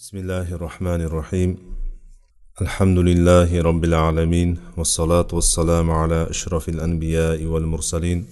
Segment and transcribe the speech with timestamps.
[0.00, 1.56] بسم الله الرحمن الرحيم
[2.62, 8.26] الحمد لله رب العالمين والصلاة والسلام على أشرف الأنبياء والمرسلين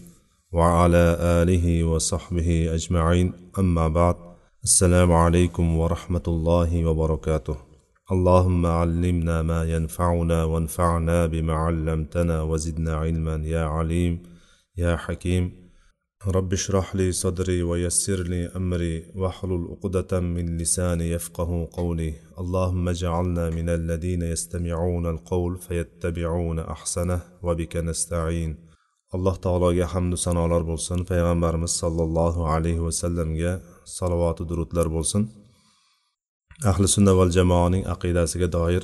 [0.53, 4.17] وعلى آله وصحبه أجمعين أما بعد
[4.65, 7.57] السلام عليكم ورحمة الله وبركاته
[8.13, 14.23] اللهم علمنا ما ينفعنا وانفعنا بما علمتنا وزدنا علما يا عليم
[14.77, 15.68] يا حكيم
[16.28, 23.50] رب اشرح لي صدري ويسر لي امري واحلل عقدة من لساني يفقه قولي اللهم اجعلنا
[23.50, 28.58] من الذين يستمعون القول فيتبعون احسنه وبك نستعين
[29.16, 33.52] alloh taologa hamdu sanolar bo'lsin payg'ambarimiz sollallohu alayhi vasallamga
[33.98, 35.22] salovatu durudlar bo'lsin
[36.72, 38.84] ahli sunna val jamoaning aqidasiga doir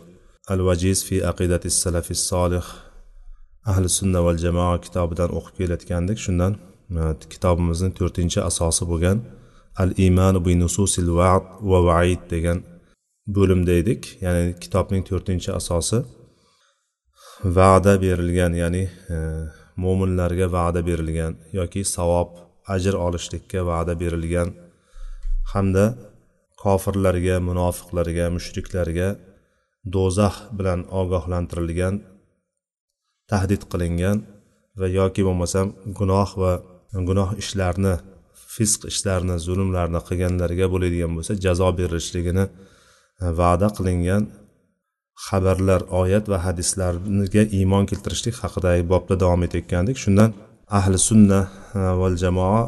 [0.54, 2.66] al vajiz fi aqidati salafi solih
[3.72, 6.54] ahli sunna val jamoa kitobidan o'qib kelayotgandik shundan
[7.33, 9.19] kitobimizning to'rtinchi asosi bo'lgan
[9.83, 12.59] al imanu bi nususil vaad va vaid degan
[13.37, 15.99] bo'limda edik ya'ni kitobning to'rtinchi asosi
[17.57, 19.17] va'da berilgan ya'ni e,
[19.83, 22.29] mo'minlarga va'da berilgan yoki savob
[22.75, 24.49] ajr olishlikka va'da berilgan
[25.53, 25.85] hamda
[26.63, 29.09] kofirlarga munofiqlarga mushriklarga
[29.95, 31.95] do'zax bilan ogohlantirilgan
[33.31, 34.19] tahdid qilingan
[34.81, 35.67] va yoki bo'lmasam
[35.99, 36.53] gunoh va
[37.09, 37.95] gunoh ishlarni
[38.57, 42.45] fisq ishlarni zulmlarni qilganlarga bo'ladigan bo'lsa jazo berilishligini
[43.25, 44.23] e, va'da qilingan
[45.27, 49.97] xabarlar oyat va hadislarga iymon keltirishlik haqidagi bobda davom etayotgandik.
[50.05, 50.31] Shundan
[50.79, 51.41] ahli sunna
[51.79, 52.63] e, val jamoa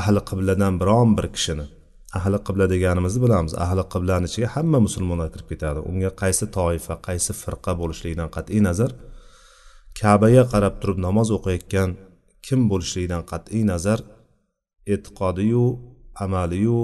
[0.00, 1.66] ahli qibladan biron bir kishini
[2.18, 3.52] ahli qibla deganimizni bilamiz.
[3.64, 5.80] Ahli qiblani ichiga hamma musulmonlar kirib ketadi.
[5.90, 8.90] Unga qaysi toifa qaysi firqa bo'lishligidan qat'iy nazar
[10.00, 11.90] kabaga qarab turib namoz o'qiyotgan
[12.46, 14.00] kim bo'lishligidan qat'iy nazar
[14.94, 15.66] e'tiqodiyu
[16.24, 16.80] amaliyu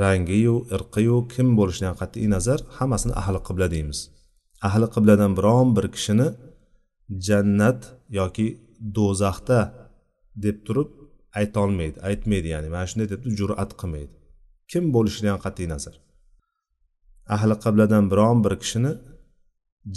[0.00, 3.98] rangiyu irqiyu kim bo'lishidan qat'iy nazar hammasini ahli qibla deymiz.
[4.68, 6.28] Ahli qibladan biron bir kishini
[7.26, 7.80] jannat
[8.18, 8.46] yoki
[8.96, 9.60] do'zaxda
[10.44, 10.90] deb turib
[11.40, 14.14] aytolmaydi aytmaydi ya'ni mana shunday deb jur'at qilmaydi.
[14.70, 15.94] Kim bo'lishidan qat'iy nazar?
[17.36, 18.92] Ahli qibladan biron bir kishini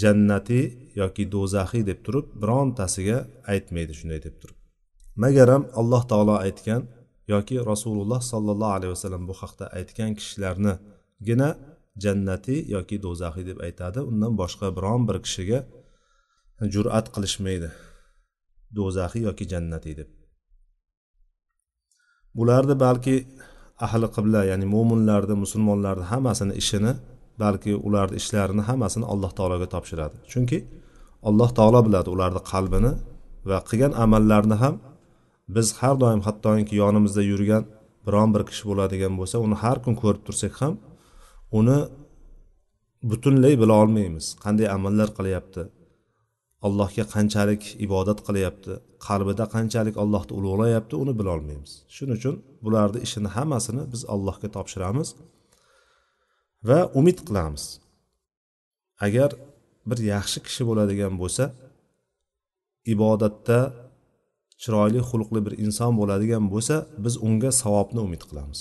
[0.01, 0.65] jannatiy
[1.01, 3.17] yoki do'zaxiy deb turib birontasiga
[3.53, 4.56] aytmaydi shunday deb turib.
[5.23, 6.81] Magaram alloh taolo aytgan
[7.33, 11.49] yoki rasululloh sollallohu alayhi vasallam bu haqda aytgan kishilarnigina
[12.03, 13.99] jannatiy yoki do'zaxiy deb aytadi.
[14.09, 15.59] Undan boshqa biron bir kishiga
[16.73, 17.69] jur'at qilishmaydi.
[18.77, 20.09] Do'zaxiy yoki jannatiy deb.
[22.37, 23.15] Bularni balki
[23.85, 26.93] ahli qibla ya'ni mo'minlarni musulmonlarni hammasini ishini
[27.43, 30.15] balki ularni ishlarini hammasini alloh taologa topshiradi.
[30.31, 30.59] Chunki
[31.29, 32.91] alloh taolo biladi ularni qalbini
[33.49, 34.75] va qilgan amallarini ham
[35.55, 37.63] biz har doim hattoki yonimizda yurgan
[38.05, 40.73] biron bir kishi bo'ladigan bo'lsa uni har kun ko'rib tursak ham
[41.59, 41.79] uni
[43.09, 44.25] butunlay bila olmaymiz.
[44.43, 45.61] Qanday amallar qilyapti?
[46.67, 48.73] Allohga qanchalik ibodat qilyapti?
[49.07, 52.35] Qalbida qanchalik allohni ulug'layapti uni bilolmaymiz shuning uchun
[52.65, 55.09] bularni ishini hammasini biz allohga topshiramiz
[56.67, 57.63] va umid qilamiz.
[59.05, 59.29] Agar
[59.89, 61.43] bir yaxshi kishi bo'ladigan bo'lsa
[62.93, 63.59] ibodatda
[64.61, 66.75] chiroyli xulqli bir inson bo'ladigan bo'lsa
[67.05, 68.59] biz unga savobni umid qilamiz.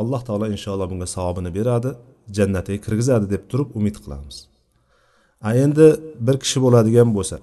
[0.00, 1.90] Alloh taolo inshaalloh bunga savobini beradi
[2.36, 4.36] jannatiga kirgizadi deb turib umid qilamiz.
[5.48, 5.86] A endi
[6.26, 7.36] bir kishi bo'ladigan bo'lsa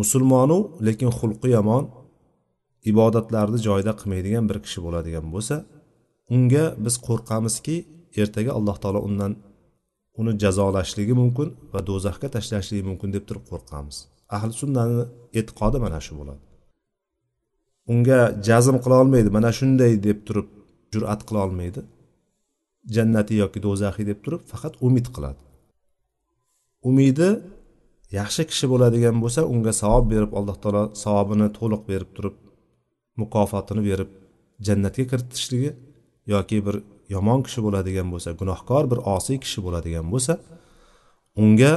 [0.00, 1.84] musulmonu lekin xulqi yomon
[2.90, 5.56] ibodatlarni joyida qilmaydigan bir kishi bo'ladigan bo'lsa
[6.34, 7.76] unga biz qo'rqamizki
[8.22, 9.32] ertaga alloh taolo undan
[10.20, 13.96] uni jazolashligi mumkin va do'zaxga tashlashligi mumkin deb turib qo'rqamiz.
[14.36, 15.04] Ahli sunnani
[15.38, 16.42] e'tiqodi mana shu bo'ladi.
[17.92, 20.48] Unga jazm qila olmaydi mana shunday deb turib
[20.92, 21.80] jur'at qila olmaydi.
[22.96, 25.40] Jannatiy yoki do'zaxiy deb turib faqat umid qiladi.
[26.88, 27.28] Umidi
[28.18, 32.36] yaxshi kishi bo'ladigan bo'lsa unga savob berib alloh taolo savobini to'liq berib turib
[33.20, 34.10] mukofotini berib
[34.66, 35.70] jannatga kiritishligi
[36.34, 36.76] yoki bir
[37.14, 40.32] yomon kishi bo'ladigan bo'lsa gunohkor bir osiy kishi bo'ladigan bo'lsa
[41.42, 41.72] unga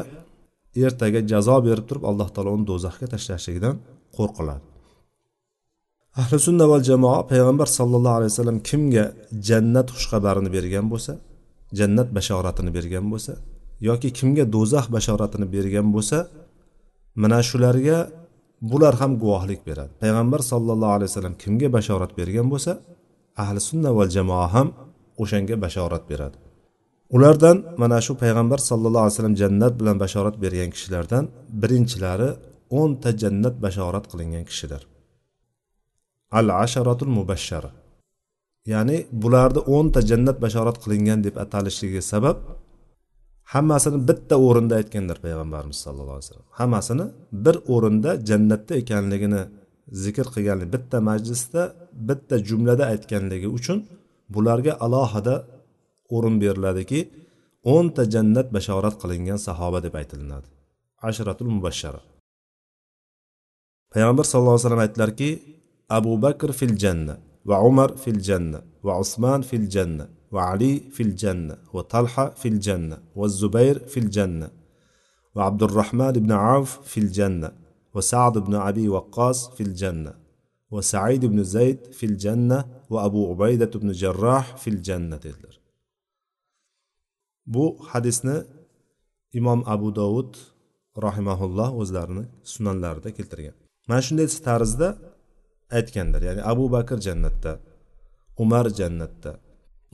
[0.87, 3.75] ertaga jazo berib turib alloh taolo uni do'zaxga tashlashligidan
[4.17, 4.63] qo'rqiladi.
[6.21, 9.05] Ahli sunna val jamoa payg'ambar sallallohu alayhi vasallam kimga
[9.47, 11.13] jannat xushxabarini bergan bo'lsa
[11.79, 13.33] jannat bashoratini bergan bo'lsa
[13.87, 16.17] yoki kimga do'zax bashoratini bergan bo'lsa
[17.21, 17.97] mana shularga
[18.71, 19.91] bular ham guvohlik beradi.
[20.01, 22.71] Payg'ambar sallallohu alayhi vasallam kimga bashorat bergan bo'lsa
[23.43, 24.67] ahli sunna val jamoa ham
[25.21, 26.37] o'shanga bashorat beradi.
[27.15, 31.23] Ulardan mana shu payg'ambar sallallohu alayhi vasallam jannat bilan bashorat bergan kishilardan
[31.61, 32.29] birinchilari
[32.79, 34.81] o'nta jannat bashorat qilingan kishidir.
[36.39, 37.71] Al asharatul mubashshara
[38.73, 42.37] ya'ni bularni o'nta jannat bashorat qilingan deb atalishligiga sabab
[43.53, 46.47] hammasini bitta o'rinda aytgandir payg'ambarimiz sallallohu alayhi vasallam.
[46.59, 47.05] Hammasini
[47.45, 49.41] bir o'rinda jannatda ekanligini
[50.03, 51.61] zikr qilganligi bitta majlisda
[52.09, 53.77] bitta jumlada aytganligi uchun
[54.35, 55.35] bularga alohida
[56.15, 56.99] o'rin beriladiki
[57.73, 60.47] o'nta jannat bashorat qilingan sahoba deb aytilinadi
[61.09, 62.01] ashratul mubashshara
[63.93, 65.29] payg'ambar sallallohu alayhi vasallam aytdilarki
[65.97, 67.15] abu bakr fil janna
[67.49, 72.57] va umar fil janna va usmon fil janna va ali fil janna va talha fil
[72.65, 74.47] janna va zubayr fil janna
[75.35, 77.49] va abdurahmon ibn avf fil janna
[77.93, 80.11] va sad ibn abi vaqqos fil janna
[80.73, 82.57] va said ibn zayd fil janna
[82.91, 85.55] va abu ubaydat ibn jarroh fil janna dedilar
[87.53, 88.37] bu hadisni
[89.39, 90.31] imom abu dovud
[91.05, 92.23] rahimaulloh o'zlarini
[92.53, 93.55] sunanlarida keltirgan.
[93.89, 94.87] Mana shunday tarzda
[95.77, 96.21] aytgandir.
[96.27, 97.51] Ya'ni abu bakr jannatda
[98.43, 99.31] umar jannatda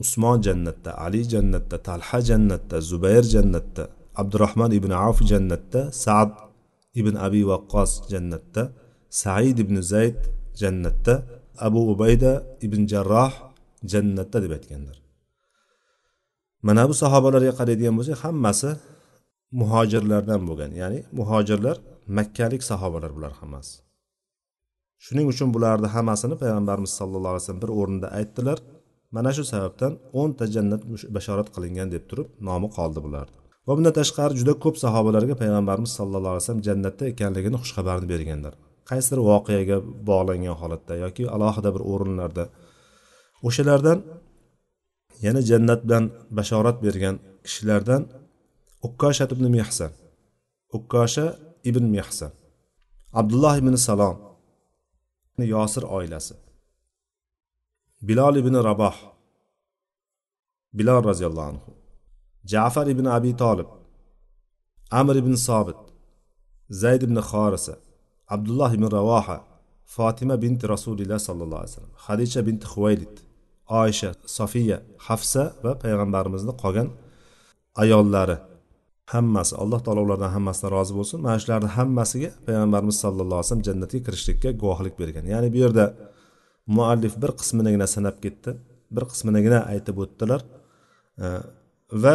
[0.02, 3.82] usmon jannatda ali jannatda talha jannatda zubayr jannatda
[4.20, 6.30] abdurahmon ibn avf jannatda saad
[7.00, 8.62] ibn abi vaqqos jannatda
[9.22, 10.20] said ibn zayd
[10.60, 11.14] jannatda
[11.66, 12.32] abu ubayda
[12.66, 13.32] ibn jarroh
[13.92, 14.96] jannatda deb aytganlar
[16.66, 18.70] mana bu sahobalarga qaraydigan bo'lsak hammasi
[19.60, 20.70] muhojirlardan bo'lgan.
[20.80, 21.76] Ya'ni muhojirlar
[22.18, 23.74] makkalik sahobalar bular hammasi.
[25.04, 28.58] Shuning uchun bularni hammasini payg'ambarimiz sallallohu alayhi vasallam bir o'rinda aytdilar.
[29.16, 30.82] Mana shu sababdan o'nta jannat
[31.16, 33.36] bashorat qilingan deb turib nomi qoldi bularni.
[33.66, 38.54] Va bundan tashqari juda ko'p sahobalarga payg'ambarimiz sallallohu alayhi vasallam jannatda ekanligini xushxabarni berganlar.
[38.90, 39.76] Qaysidir voqeaga
[40.10, 42.44] bog'langan holatda yoki alohida bir o'rinlarda
[43.48, 43.98] o'shalardan
[45.24, 46.04] yana jannat bilan
[46.36, 48.02] bashorat bergan kishilardan
[48.86, 49.92] ukkosha ibn mehsan
[50.76, 51.26] ukkosha
[51.70, 52.32] ibn mehsan
[53.20, 54.16] abdulloh ibn salom
[55.54, 56.34] yosir oilasi
[58.08, 58.96] bilol ibn raboh
[60.78, 61.70] bilol roziyallohu anhu
[62.52, 63.68] jafar ibn abi tolib
[65.00, 65.80] amr ibn sobit
[66.82, 67.74] zayd ibn xorisa
[68.34, 69.38] abdulloh ibn ravoha
[69.94, 73.14] fotima binti rasulilloh sollallohu alayhi vasallam hadicha binti huvaylid
[73.68, 76.88] oysha sofiya hafsa va payg'ambarimizni qolgan
[77.82, 78.36] ayollari.
[79.14, 81.18] Hammasi alloh taolo ulardan hammasidan rozi bo'lsin.
[81.26, 85.24] Mana shularni hammasiga payg'ambarimiz sallallohu alayhi vasallam jannatga kirishlikka guvohlik bergan.
[85.32, 85.84] Ya'ni bu yerda
[86.76, 88.50] muallif bir qisminigina sanab ketdi
[88.96, 90.40] bir qisminigina aytib o'tdilar
[91.24, 91.26] e,
[92.02, 92.14] va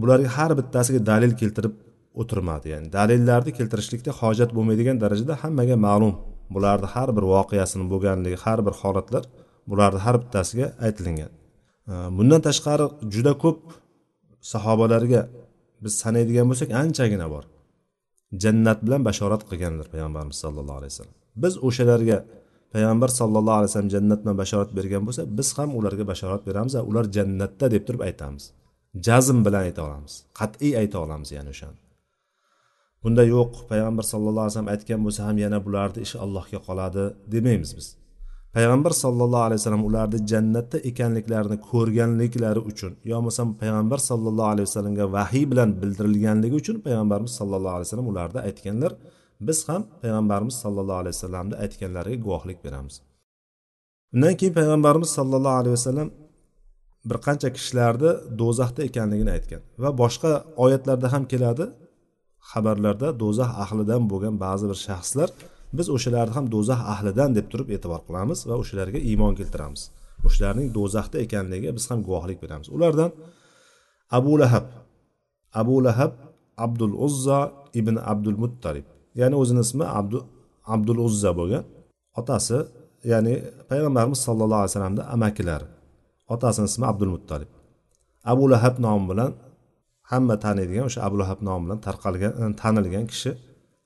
[0.00, 1.74] bularga har bittasiga dalil keltirib
[2.20, 2.66] o'tirmadi.
[2.74, 6.14] Ya'ni dalillarni keltirishlikda hojat bo'lmaydigan darajada hammaga ma'lum.
[6.54, 9.24] Bularni har bir voqeasini bo'lganligi har bir holatlar
[9.70, 11.32] bularni har bittasiga aytilingan.
[12.16, 13.60] Bundan tashqari juda ko'p
[14.52, 15.20] sahobalarga
[15.84, 17.44] biz sanaydigan bo'lsak anchagina bor.
[18.42, 21.16] Jannat bilan bashorat qilganlar payg'ambarimiz sallallohu alayhi vasallam.
[21.42, 22.18] Biz o'shalarga
[22.74, 26.82] payg'ambar sallallohu alayhi vasallam jannat bilan bashorat bergan bo'lsa biz ham ularga bashorat beramiz va
[26.90, 28.44] ular jannatda deb turib aytamiz.
[29.06, 31.78] Jazm bilan ayta olamiz qat'iy ayta olamiz ya'ni o'shani.
[33.02, 37.04] Bunda yo'q payg'ambar sallallohu alayhi vasallam aytgan bo'lsa ham yana bularni ishi allohga qoladi
[37.34, 37.86] demaymiz biz.
[38.56, 45.06] Payg'ambar sallallohu alayhi vasallam ularni jannatda ekanliklarini ko'rganliklari uchun yo bo'lmasam payg'ambar sallallohu alayhi vasallamga
[45.16, 48.92] vahiy bilan bildirilganligi uchun payg'ambarimiz sallallohu alayhi vasallam ularni aytganlar
[49.46, 52.94] biz ham payg'ambarimiz sallallohu alayhi vasallamni aytganlariga guvohlik beramiz.
[54.14, 56.08] Undan keyin payg'ambarimiz sallallohu alayhi vasallam
[57.08, 58.10] bir qancha kishilarni
[58.40, 60.30] do'zaxda ekanligini aytgan va boshqa
[60.64, 61.64] oyatlarda ham keladi.
[62.50, 65.28] Xabarlarda do'zax ahlidan bo'lgan ba'zi bir shaxslar
[65.78, 69.82] biz o'shalarni ham do'zax ahlidan deb turib e'tibor qilamiz va o'shalarga iymon keltiramiz.
[70.26, 72.68] O'shalarning do'zaxda ekanligiga biz ham guvohlik beramiz.
[72.76, 73.10] Ulardan
[74.18, 74.66] abu lahab.
[75.60, 76.12] Abu lahab
[76.64, 77.40] abdul uzza
[77.80, 78.86] ibn abdul muttalib.
[79.20, 80.18] Ya'ni o'zini ismi abdu,
[80.74, 81.64] abdul uzza bo'lgan
[82.20, 82.58] otasi
[83.12, 83.34] ya'ni
[83.70, 85.66] payg'ambarimiz sallallohu alayhi vasallamni amakilari
[86.34, 87.50] otasini ismi abdul muttalib.
[88.32, 89.32] Abu lahab nomi bilan
[90.10, 93.30] hamma taniydigan o'sha abu lahab nomi bilan tarqalgan tanilgan kishi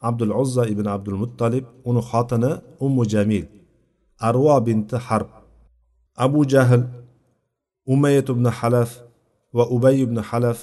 [0.09, 2.53] abdul uzza ibn abdul muttalib uni xotini
[2.87, 3.47] ummu jamil
[4.29, 5.31] arvo binti harb
[6.25, 6.83] abu jahl
[7.95, 8.91] umayat ibn halaf
[9.57, 10.61] va ubay ibn halaf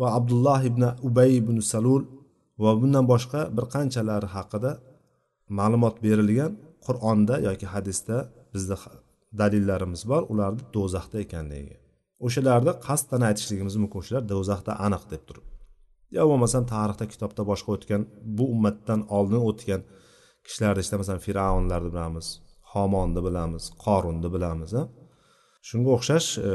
[0.00, 2.02] va abdulloh ibn ubay ibn salul
[2.62, 4.70] va bundan boshqa bir qanchalari haqida
[5.58, 6.52] ma'lumot berilgan
[6.86, 8.16] qur'onda yoki hadisda
[8.54, 8.76] bizda
[9.40, 10.22] dalillarimiz bor.
[10.32, 11.76] Ularni do'zaxda ekanligiga
[12.26, 13.98] o'shalarni qasddan aytishligimiz mumkin.
[14.02, 15.46] O'shalar do'zaxda aniq deb turib
[16.16, 18.02] yo bo'lmasam tarixda kitobda boshqa o'tgan
[18.36, 19.80] bu ummatdan oldin o'tgan
[20.46, 22.26] kishilarni ishda masalan fir'avnlarni bilamiz
[22.72, 24.72] homonni bilamiz qorunni bilamiz
[25.68, 26.50] shunga o'xshash e,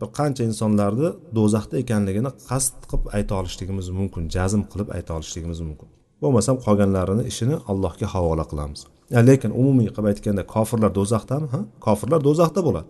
[0.00, 1.08] bir qancha insonlarni
[1.38, 5.88] do'zaxda ekanligini qasd qilib ayta olishligimiz mumkin jazm qilib ayta olishligimiz mumkin.
[6.22, 8.80] Bo'lmasam qolganlarini ishini allohga havola qilamiz.
[9.28, 11.60] Lekin umumiy qilib aytganda kofirlar do'zaxdami ha?
[11.86, 12.88] Kofirlar do'zaxda bo'ladi.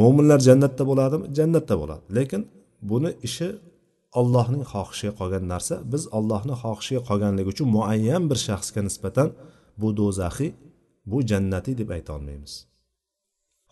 [0.00, 1.24] Mo'minlar jannatda bo'ladimi?
[1.38, 2.02] Jannatda bo'ladi.
[2.18, 2.40] Lekin
[2.90, 3.48] buni ishi
[4.20, 9.28] allohning xohishiga qolgan narsa biz ollohni xohishiga qolganligi uchun muayyan bir shaxsga nisbatan
[9.80, 10.50] bu do'zaxiy
[11.10, 12.54] bu jannatiy deb ayta olmaymiz.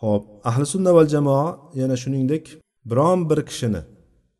[0.03, 1.47] Ho'p ahli sunna val jamoa
[1.81, 2.43] yana shuningdek
[2.89, 3.81] biron bir kishini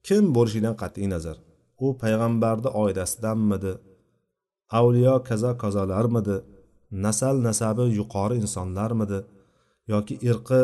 [0.08, 1.38] kim bo'lishidan qat'iy nazar?
[1.84, 3.74] U payg'ambarni oilasidanmidi?
[4.80, 6.38] Avliyo kaza kazolarmidi
[7.06, 9.20] nasal nasabi yuqori insonlarmidi?
[9.92, 10.62] Yoki irqi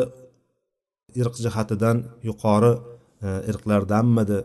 [1.20, 1.96] irq jihatidan
[2.28, 2.72] yuqori
[3.26, 4.38] e, irqlardanmidi?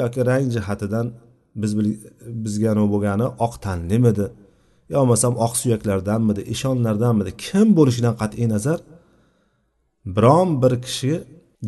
[0.00, 1.06] Yoki rang jihatidan
[1.62, 1.72] biz
[2.44, 4.26] bizga bo'lgani oq tanlimidi
[4.92, 8.78] yo bo'lmasam oq suyaklardanmidi eshonlardanmidi kim bo'lishidan qat'iy nazar
[10.16, 11.12] biron bir kishi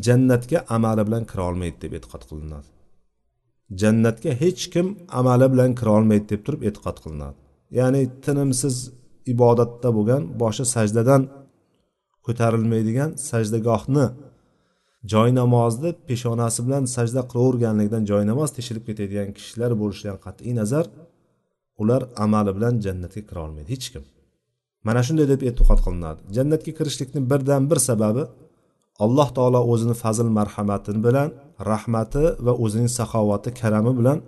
[0.07, 2.69] jannatga amali bilan kira olmaydi deb e'tiqod qilinadi.
[3.83, 4.87] Jannatga hech kim
[5.21, 7.39] amali bilan kira olmaydi deb turib e'tiqod qilinadi.
[7.79, 8.77] Ya'ni tinimsiz
[9.33, 11.23] ibodatda bo'lgan boshi sajdadan
[12.27, 14.07] ko'tarilmaydigan sajdagohni
[15.13, 20.85] joy namozni peshonasi bilan sajda qilaverganligidan joy namoz teshilib ketadigan kishilar bo'lishidan qat'iy nazar
[21.83, 24.05] ular amali bilan jannatga kira olmaydi hech kim.
[24.87, 26.21] Mana shunday deb e'tiqod qilinadi.
[26.37, 28.25] Jannatga kirishlikni birdan bir sababi
[29.05, 31.29] alloh taolo o'zini fazl marhamati bilan
[31.71, 34.19] rahmati va o'zining saxovati karami bilan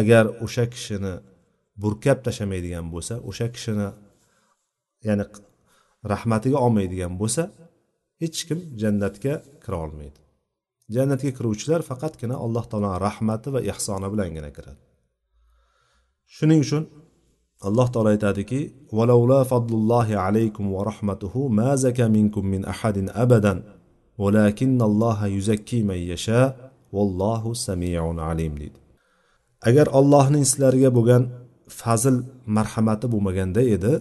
[0.00, 1.14] agar o'sha kishini
[1.82, 3.88] burkab tashlamaydigan bo'lsa o'sha kishini
[5.06, 5.24] ya'ni
[6.12, 7.42] rahmatiga olmaydigan bo'lsa
[8.22, 10.20] hech kim jannatga kira olmaydi.
[10.94, 14.82] Jannatga kiruvchilar faqatgina alloh taoloni rahmati va ehsoni bilangina kiradi.
[16.36, 16.84] Shuning uchun
[17.68, 18.60] alloh taolo aytadiki
[18.98, 23.58] valavla fadlullohi alaykum va rahmatuhu ma zaka minkum min ahadin abadan
[24.22, 26.40] valakinnalloha yuzakki man yasha
[26.96, 28.78] vallohu samiun alim deydi.
[29.68, 31.22] Agar allohning sizlarga bo'lgan
[31.80, 32.16] fazl
[32.56, 33.92] marhamati bo'lmaganda edi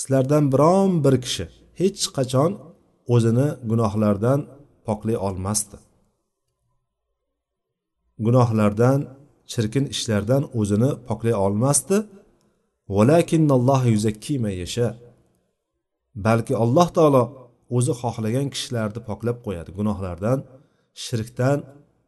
[0.00, 1.44] sizlardan biron bir kishi
[1.80, 2.50] hech qachon
[3.14, 4.40] o'zini gunohlardan
[4.86, 5.76] poklay olmasdi.
[8.26, 8.98] Gunohlardan
[9.52, 11.96] chirkin ishlardan o'zini poklay olmasdi.
[16.26, 17.22] Balki alloh taolo
[17.76, 20.38] o'zi xohlagan kishilarni poklab qo'yadi gunohlardan
[21.04, 21.58] shirkdan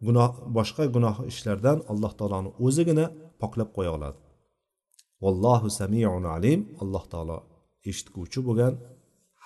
[0.07, 3.07] gunoh boshqa gunoh ishlardan alloh taoloni o'zigina
[3.43, 4.19] poklab qo'ya oladi.
[5.23, 6.61] Vallohu samiun alim.
[6.83, 7.37] Alloh taolo
[7.91, 8.73] eshitguvchi bo'lgan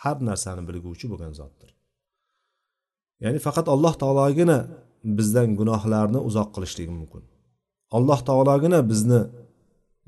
[0.02, 1.71] har narsani bilguvchi bo'lgan zotdir.
[3.25, 4.59] Ya'ni faqat alloh taologina
[5.19, 7.23] bizdan gunohlarni uzoq qilishligi mumkin.
[7.97, 9.21] Alloh taologina bizni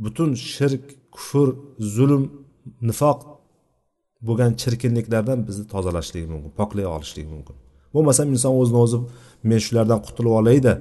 [0.05, 1.49] butun shirk kufr
[1.97, 2.23] zulm
[2.89, 3.21] nifoq
[4.29, 7.57] bo'lgan chirkinliklardan bizni tozalashligi mumkin poklay olishligi mumkin.
[7.95, 8.99] Bo'lmasam inson o'zini o'zi
[9.51, 10.73] men shulardan qutulib olayda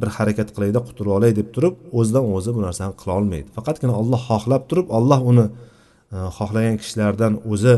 [0.00, 3.48] bir harakat qilayda qutulib olay deb turib o'zidan o'zi bu narsani qila olmaydi.
[3.56, 5.46] Faqatgina olloh xohlab turib olloh uni
[6.14, 7.74] e, xohlagan kishilardan o'zi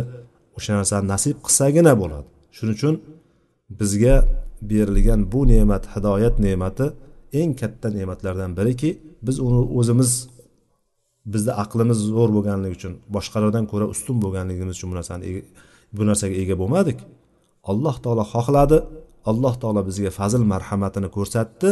[0.56, 2.28] o'sha narsani nasib qilsagina bo'ladi.
[2.56, 2.94] Shuning uchun
[3.80, 4.16] bizga
[4.70, 6.87] berilgan bu ne'mat hidoyat ne'mati
[7.40, 8.90] eng katta ne'matlardan biriki
[9.26, 10.11] biz uni o'zimiz
[11.32, 15.25] bizni aqlimiz zo'r bo'lganligi uchun boshqalardan ko'ra ustun bo'lganligimiz uchun bu narsani
[15.96, 16.99] bu narsaga ega bo'lmadik.
[17.70, 18.78] Alloh taolo xohladi.
[19.30, 21.70] Alloh taolo bizga fazl marhamatini ko'rsatdi.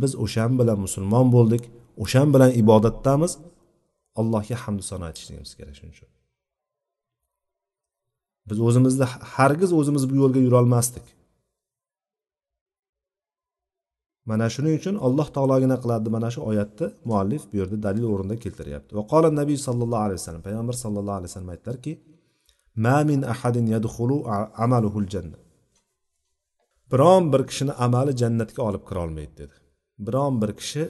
[0.00, 1.62] Biz o'shan bilan musulmon bo'ldik.
[2.04, 3.32] O'shan bilan ibodatdamiz.
[4.20, 6.08] Allohga hamdu sano aytishligimiz kerak shuning uchun.
[8.48, 11.06] Biz o'zimizni hargiz o'zimiz bu yo'lga yurolmasdik.
[14.30, 18.92] Mana shuning uchun alloh taologina qiladi mana shu oyatni muallif bu yerda dalil o'rnida keltiryapti.
[18.98, 21.92] Va qola nabiy sollallohu alayhi vasallam payg'ambar sallallohu alayhi vasallam aytdilarki
[22.84, 24.16] ma min ahadin yadkhulu
[24.64, 25.38] amaluhul janna
[26.92, 29.54] biron bir kishini amali jannatga olib kira olmaydi dedi.
[30.06, 30.82] Biron bir kishi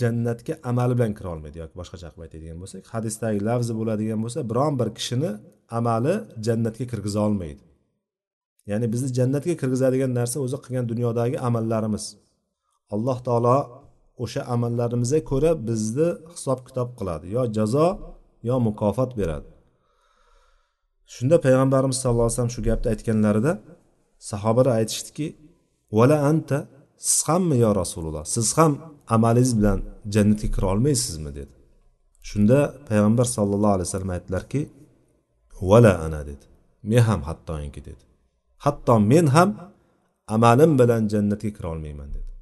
[0.00, 4.74] jannatga amali bilan kira olmaydi yoki boshqacha qilib aytadigan bo'lsak hadisdagi lafzi bo'ladigan bo'lsa biron
[4.80, 5.30] bir kishini
[5.78, 6.14] amali
[6.46, 7.62] jannatga kirgiza olmaydi.
[8.70, 12.04] Ya'ni bizni jannatga kirgizadigan narsa o'zi qilgan dunyodagi amallarimiz.
[12.94, 13.56] Alloh taolo
[14.24, 17.26] o'sha amallarimizga ko'ra bizni hisob kitob qiladi.
[17.36, 17.86] Yo jazo
[18.48, 19.48] yo mukofot beradi.
[21.14, 23.52] Shunda payg'ambarimiz sallallohu alayhi vasallam shu gapni aytganlarida
[24.30, 25.26] sahobalar aytishdiki
[25.98, 26.58] vala anta
[27.06, 28.72] siz hammi yo rasululloh siz ham
[29.14, 29.78] amalingiz bilan
[30.14, 31.30] jannatga kira olmaysizmi?
[31.38, 31.54] dedi.
[32.28, 32.58] Shunda
[32.88, 34.60] payg'ambar sallallohu alayhi vasallam aytdilarki
[35.60, 36.46] vala ana dedi.
[36.90, 38.04] Men ham hattoki dedi.
[38.64, 39.50] Hatto men ham
[40.34, 42.32] amalim bilan jannatga kira olmayman dedi.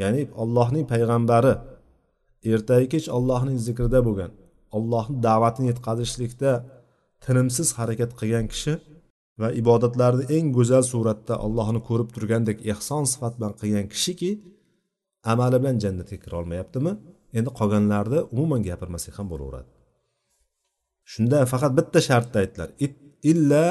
[0.00, 1.52] Ya'ni allohning payg'ambari
[2.52, 4.32] ertayu kech ollohning zikrida bo'lgan
[4.76, 6.52] ollohni da'vatini yetkazishlikda
[7.24, 8.72] tinimsiz harakat qilgan kishi
[9.40, 14.30] va ibodatlarni eng go'zal suratda allohni ko'rib turgandek ehson sifat bilan qilgan kishiki
[15.32, 16.92] amali bilan jannatga kira olmayaptimi?
[17.38, 19.70] Endi qolganlarni umuman gapirmasak ham bo'laveradi.
[21.12, 22.68] Shunda faqat bitta shartda aytdilar.
[23.30, 23.64] Illa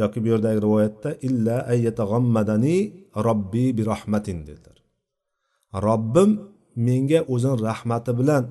[0.00, 2.76] yoki bu yerdagi rivoyatda illa ayyatag'ammadani
[3.26, 4.78] robbi bi rahmatin dedilar.
[5.86, 6.30] Robbim
[6.86, 8.44] menga o'zini rahmati bilan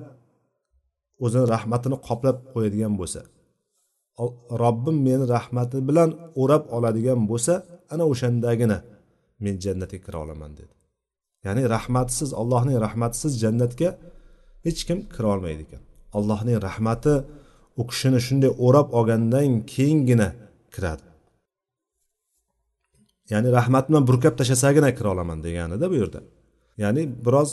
[1.24, 3.20] o'zini rahmatini qoplab qo'yadigan bo'lsa
[4.64, 6.10] robbim meni rahmati bilan
[6.42, 7.54] o'rab oladigan bo'lsa
[7.92, 8.78] ana o'shandagina
[9.44, 10.74] men jannatga kira olaman dedi.
[11.46, 13.88] Ya'ni rahmatsiz allohning rahmatisiz jannatga
[14.64, 15.82] hech kim kira olmaydi ekan.
[16.16, 17.14] Allohning rahmati
[17.80, 20.28] u kishini shunday o'rab olgandan keyingina
[20.74, 21.06] kiradi.
[23.32, 26.20] Ya'ni rahmat bilan burkab tashlasagina kira olaman deganida bu yerda.
[26.82, 27.50] Ya'ni biroz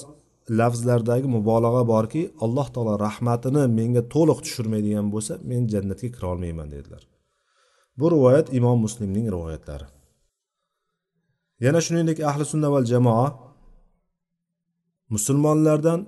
[0.59, 7.03] lafzlardagi mubolag'a borki alloh taolo rahmatini menga to'liq tushirmaydigan bo'lsa men jannatga kira olmayman dedilar.
[7.99, 9.87] Bu rivoyat imom muslimning rivoyatlari.
[11.65, 13.27] Yana shuningdek ahli sunna val jamoa
[15.13, 15.99] musulmonlardan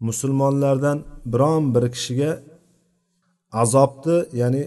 [0.00, 0.98] musulmonlardan
[1.32, 2.30] biron bir kishiga
[3.62, 4.62] azobni ya'ni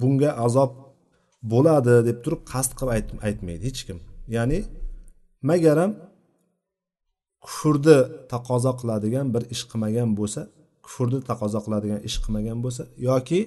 [0.00, 0.72] bunga azob
[1.52, 3.98] bo'ladi deb turib qasd qilib aytmaydi hech kim.
[4.36, 4.58] Ya'ni
[5.50, 5.90] magaram
[7.46, 7.98] kufrni
[8.32, 10.40] taqozo qiladigan bir ish qilmagan bo'lsa
[10.84, 13.40] kufrni taqozo qiladigan ish qilmagan bo'lsa yoki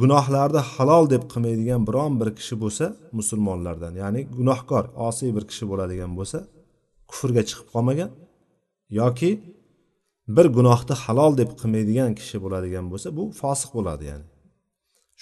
[0.00, 2.84] gunohlarni halol deb qilmaydigan biron bir kishi bo'lsa
[3.18, 6.38] musulmonlardan ya'ni gunohkor osiy bir kishi bo'ladigan bo'lsa
[7.10, 8.10] kufrga chiqib qolmagan
[9.00, 9.30] yoki
[10.36, 14.26] bir gunohni halol deb qilmaydigan kishi bo'ladigan bo'lsa bu fosiq bo'ladi ya'ni.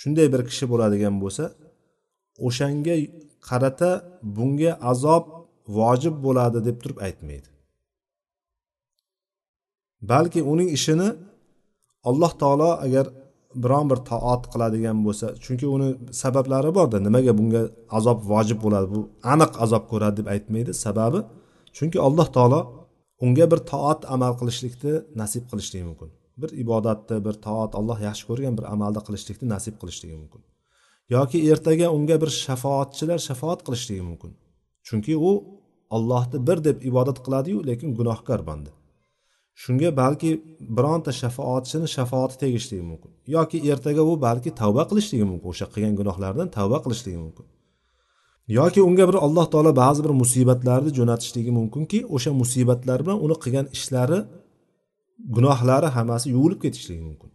[0.00, 1.44] Shunday bir kishi bo'ladigan bo'lsa
[2.46, 2.96] o'shanga
[3.48, 3.90] qarata
[4.36, 5.24] bunga azob
[5.78, 7.48] vojib bo'ladi deb turib aytmaydi.
[10.10, 11.08] Balki uning ishini
[12.08, 13.06] alloh taolo agar
[13.62, 15.88] biron bir toat qiladigan bo'lsa chunki uni
[16.22, 17.62] sabablari borda nimaga bunga
[17.98, 19.00] azob vojib bo'ladi bu
[19.32, 20.70] aniq azob ko'radi deb aytmaydi.
[20.84, 21.20] Sababi
[21.76, 22.60] chunki alloh taolo
[23.24, 26.10] unga bir toat amal qilishlikni nasib qilishligi mumkin.
[26.42, 30.42] Bir ibodatni bir toat alloh yaxshi ko'rgan bir amalni qilishlikni nasib qilishligi mumkin.
[31.16, 34.32] Yoki ertaga unga bir shafoatchilar shafoat qilishligi mumkin.
[34.86, 35.32] Chunki u
[35.96, 38.72] ollohni bir deb ibodat qiladiyu lekin gunohkor banda
[39.62, 40.30] shunga balki
[40.76, 43.10] bironta shafoatchini shafoati tegishligi mumkin.
[43.36, 47.46] Yoki ertaga u balki tavba qilishligi mumkin o'sha qilgan gunohlaridan tavba qilishligi mumkin.
[48.48, 53.66] Yoki unga bir alloh taolo ba'zi bir musibatlarni jo'natishligi mumkinki o'sha musibatlar bilan uni qilgan
[53.76, 54.18] ishlari
[55.34, 57.30] gunohlari hammasi yuvilib ketishligi mumkin.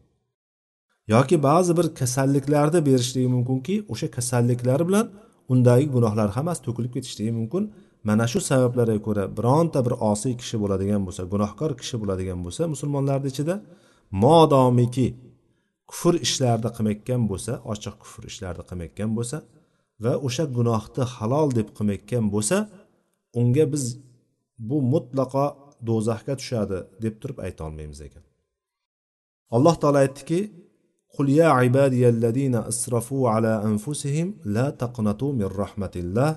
[1.13, 5.05] Yoki ba'zi bir kasalliklarni berishligi mumkinki o'sha kasalliklari bilan
[5.53, 7.63] undagi gunohlar hammasi to'kilib ketishligi mumkin.
[8.07, 13.27] Mana shu sabablarga ko'ra bironta bir osiy kishi bo'ladigan bo'lsa gunohkor kishi bo'ladigan bo'lsa musulmonlarni
[13.33, 13.55] ichida
[14.23, 15.07] modomiki
[15.91, 19.37] kufr ishlarni qilmayotgan bo'lsa ochiq kufr ishlarni qilmayotgan bo'lsa
[20.04, 22.56] va o'sha gunohni halol deb qilmayotgan bo'lsa
[23.40, 23.84] unga biz
[24.68, 25.46] bu mutlaqo
[25.88, 28.24] do'zaxga tushadi deb turib aytolmaymiz ekan
[29.56, 30.40] alloh taolo aytdiki
[31.18, 36.30] قل يا عبادي الذين اسرفوا على انفسهم لا تقنطوا من رحمه الله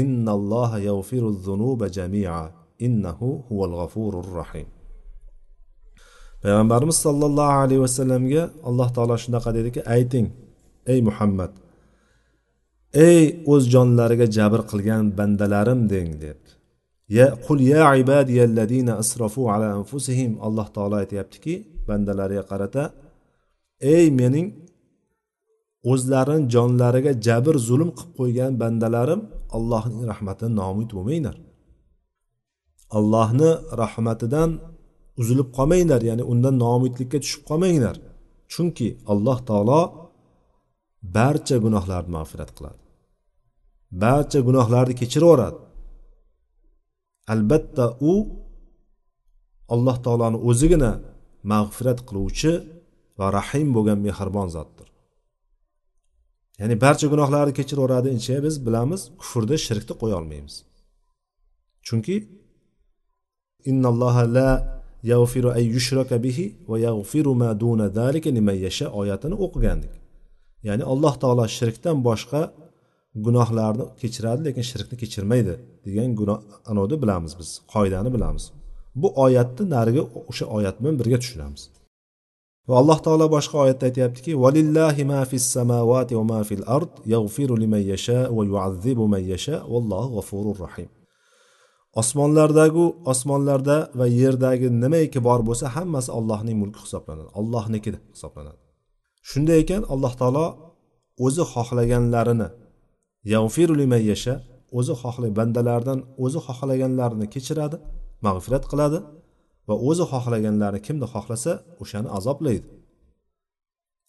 [0.00, 2.46] إن الله يغفر الذنوب جميعا
[2.86, 4.68] إنه هو الغفور الرحيم
[6.42, 10.26] payg'ambarimiz sollallohu alayhi vasallamga alloh taolo shunaqa dediki ayting
[10.92, 11.50] ey muhammad
[13.05, 16.51] ey o'z jonlariga jabr qilgan bandalarim deng debdi
[17.17, 21.53] ya qul ya ibadiyalladina asrafu ala anfusihim alloh taolo aytyaptiki
[21.87, 22.83] bandalariga qarata
[23.95, 24.47] ey mening
[25.91, 29.21] o'zlarini jonlariga jabr zulm qilib qo'ygan bandalarim
[29.57, 31.35] allohning rahmatidan noumid bo'lmanglar.
[32.97, 34.49] Allohni rahmatidan
[35.21, 37.95] uzilib qolmanglar ya'ni undan noumidlikka tushib qolmanglar.
[38.53, 39.81] Chunki alloh taolo
[41.15, 42.86] barcha gunohlarni mag'firat qiladi.
[43.91, 45.59] Barcha gunohlarni kechiraveradi.
[47.33, 48.13] Albatta u
[49.73, 50.91] alloh taoloni o'zigina
[51.51, 52.51] mag'firat qiluvchi
[53.19, 54.87] va rahim bo'lgan mehribon zotdir.
[56.59, 60.55] Ya'ni barcha gunohlarni kechiraveradi incha biz bilamiz kufrni shirkni qo'ya olmaymiz.
[61.87, 62.15] Chunki
[63.71, 64.49] innalloha la
[65.11, 69.93] yag'firu ay yushraka bihi va yag'firu ma duna zalika liman yasha oyatini o'qigandik.
[70.67, 72.41] Ya'ni alloh taolo shirkdan boshqa
[73.25, 75.53] gunohlarni kechiradi lekin shirkni kechirmaydi
[75.85, 76.39] degan gunoh
[76.71, 78.45] anavni bilamiz biz qoidani bilamiz.
[79.01, 81.63] Bu oyatni narigi o'sha oyat bilan birga tushunamiz.
[82.69, 87.55] Va alloh taolo boshqa oyatda aytyaptiki valillahi ma fis samavati va ma fil ard yaghfiru
[87.63, 90.89] liman yasha va yu'azzibu man yasha vallohu g'afurur rahim.
[92.01, 98.59] Osmonlardagi osmonlarda va yerdagi nimaiki bor bo'lsa hammasi allohning mulki hisoblanadi allohniki hisoblanadi.
[99.29, 100.45] Shunday ekan alloh taolo
[101.25, 102.47] o'zi xohlaganlarini
[103.33, 104.33] yag'firu liman yasha
[104.77, 107.77] o'zi xohlay bandalardan o'zi xohlaganlarini kechiradi
[108.25, 108.99] mag'firat qiladi
[109.67, 112.67] va o'zi xohlaganlarini kimni xohlasa o'shani azoblaydi.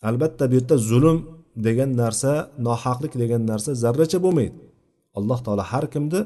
[0.09, 1.19] Albatta bu yerda zulm
[1.67, 2.33] degan narsa
[2.67, 4.57] nohaqlik degan narsa zarracha bo'lmaydi.
[5.19, 6.21] Alloh taolo har kimni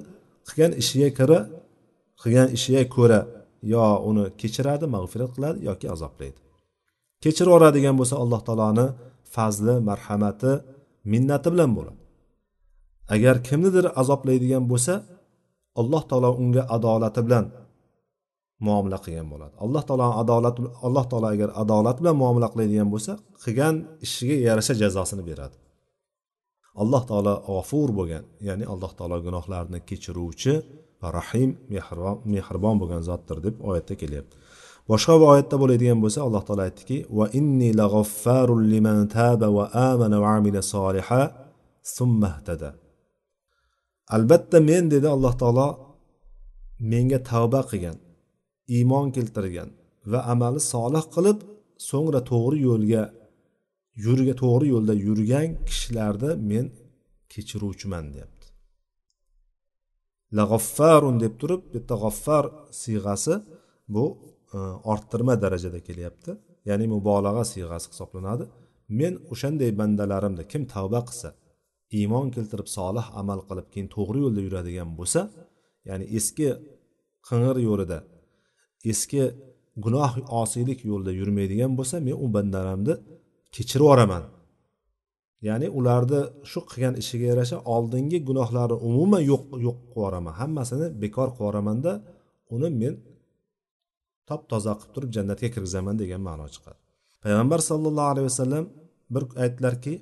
[0.48, 1.38] qilgan ishiga ko'ra
[2.22, 3.20] qilgan ishiga ko'ra
[3.72, 6.38] yo uni kechiradi mag'firat qiladi yoki azoblaydi.
[7.24, 8.86] Kechirib yuboradigan bo'lsa alloh taoloni
[9.34, 10.52] fazli marhamati
[11.12, 12.01] minnati bilan bo'ladi.
[13.14, 14.94] Agar kimnidir azoblaydigan bo'lsa
[15.80, 17.44] alloh taolo unga adolati bilan
[18.66, 19.54] muomala qilgan bo'ladi.
[19.64, 23.12] Alloh taolo adolat alloh taolo agar adolat bilan muomala qiladigan bo'lsa
[23.44, 23.74] qilgan
[24.06, 25.56] ishiga yarasha jazosini beradi.
[26.82, 30.52] Alloh taolo g'ofur bo'lgan ya'ni alloh taolo gunohlarni kechiruvchi
[31.02, 31.50] va rahim
[32.34, 34.34] mehribon bo'lgan zotdir deb oyatda kelyapti.
[34.90, 37.70] Boshqa bir oyatda bo'ladigan bo'lsa alloh taolo aytdiki va inni
[38.72, 41.22] liman taba va amana va amila soliha
[41.96, 42.68] summa ihtada.
[44.14, 45.68] Albatta men dedi alloh taolo
[46.92, 47.98] menga tavba qilgan
[48.76, 49.70] iymon keltirgan
[50.12, 51.38] va amali solih qilib
[51.88, 53.02] so'ngra to'g'ri yo'lga
[54.04, 56.66] yurga to'g'ri yo'lda yurgan kishilarni men
[57.32, 58.46] kechiruvchiman deyapti.
[60.36, 62.44] La g'offarun deb turib bu yerda g'offar
[62.82, 63.34] siyg'asi
[63.94, 64.04] bu
[64.56, 64.58] e,
[64.92, 66.30] orttirma darajada kelyapti
[66.68, 68.44] ya'ni mubolag'a siyg'asi hisoblanadi.
[68.98, 71.28] Men o'shanday bandalarimni kim tavba qilsa
[71.98, 75.20] iymon keltirib solih amal qilib keyin to'g'ri yo'lda yuradigan bo'lsa
[75.88, 76.48] ya'ni eski
[77.28, 77.98] qing'ir yo'lida
[78.90, 79.22] eski
[79.84, 80.10] gunoh
[80.42, 82.94] osiylik yo'lida yurmaydigan bo'lsa men u bandalarimni
[83.54, 84.24] kechirib yuboraman.
[85.48, 90.34] Ya'ni ularni shu qilgan ishiga yarasha oldingi gunohlarni umuman yo'q yo'q qilib yuboraman.
[90.40, 91.92] Hammasini bekor qilib yuboramanda
[92.54, 92.94] uni men
[94.28, 96.78] top toza qilib turib jannatga kirgizaman degan ma'no chiqadi.
[97.24, 98.64] Payg'ambar sallallohu alayhi vasallam
[99.14, 99.94] bir aytdilarki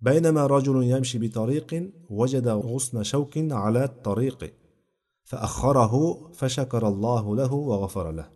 [0.00, 4.54] بينما رجل يمشي بطريق وجد غصن شوك على الطريق
[5.24, 5.94] فأخره
[6.32, 8.28] فشكر الله له وغفر له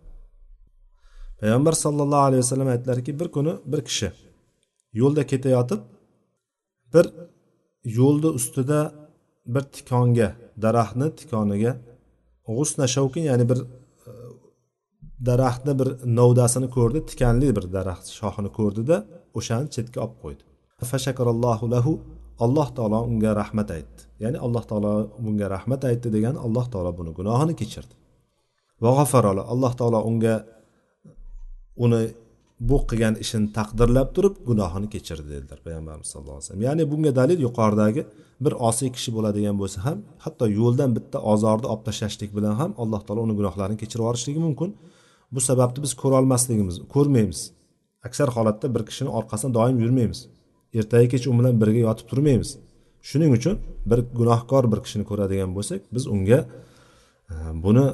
[1.40, 4.08] payg'ambar sallallohu alayhi vasallam aytdilarki bir kuni bir kishi
[5.00, 5.80] yo'lda ketayotib
[6.94, 7.06] bir
[7.98, 8.80] yo'lni ustida
[9.54, 10.28] bir tikonga
[10.64, 11.72] daraxtni tikoniga
[12.56, 13.58] g'usna shavkin ya'ni bir
[14.10, 14.12] e,
[15.28, 18.96] daraxtni bir novdasini ko'rdi tikanli bir daraxt shoxini ko'rdida
[19.38, 20.42] o'shani chetga olib qo'ydi
[20.91, 21.91] Fashakarallohu lahu
[22.45, 24.01] alloh taolo unga rahmat aytdi.
[24.23, 24.91] Ya'ni alloh taolo
[25.23, 27.93] bunga rahmat aytdi degani alloh taolo buni gunohini kechirdi.
[28.83, 30.35] Va g'afarala alloh taolo unga
[31.85, 32.01] uni
[32.69, 36.63] bu qilgan ishini taqdirlab turib gunohini kechirdi dedilar payg'ambarimiz sallallohu alayhi vasallam.
[36.67, 38.01] Ya'ni bunga dalil yuqoridagi
[38.45, 43.01] bir osiy kishi bo'ladigan bo'lsa ham hatto yo'ldan bitta ozorni olib tashlashlik bilan ham alloh
[43.05, 44.69] taolo uni gunohlarini kechirib yuborishligi mumkin.
[45.33, 47.39] Bu sababni biz ko'rolmasligimiz ko'rmaymiz.
[48.07, 50.19] Aksar holatda bir kishini orqasidan doim yurmaymiz.
[50.79, 52.51] Ertayu kech u bilan birga yotib turmaymiz.
[53.09, 53.55] Shuning uchun
[53.89, 56.39] bir gunohkor bir kishini ko'radigan bo'lsak biz unga
[57.33, 57.85] e, buni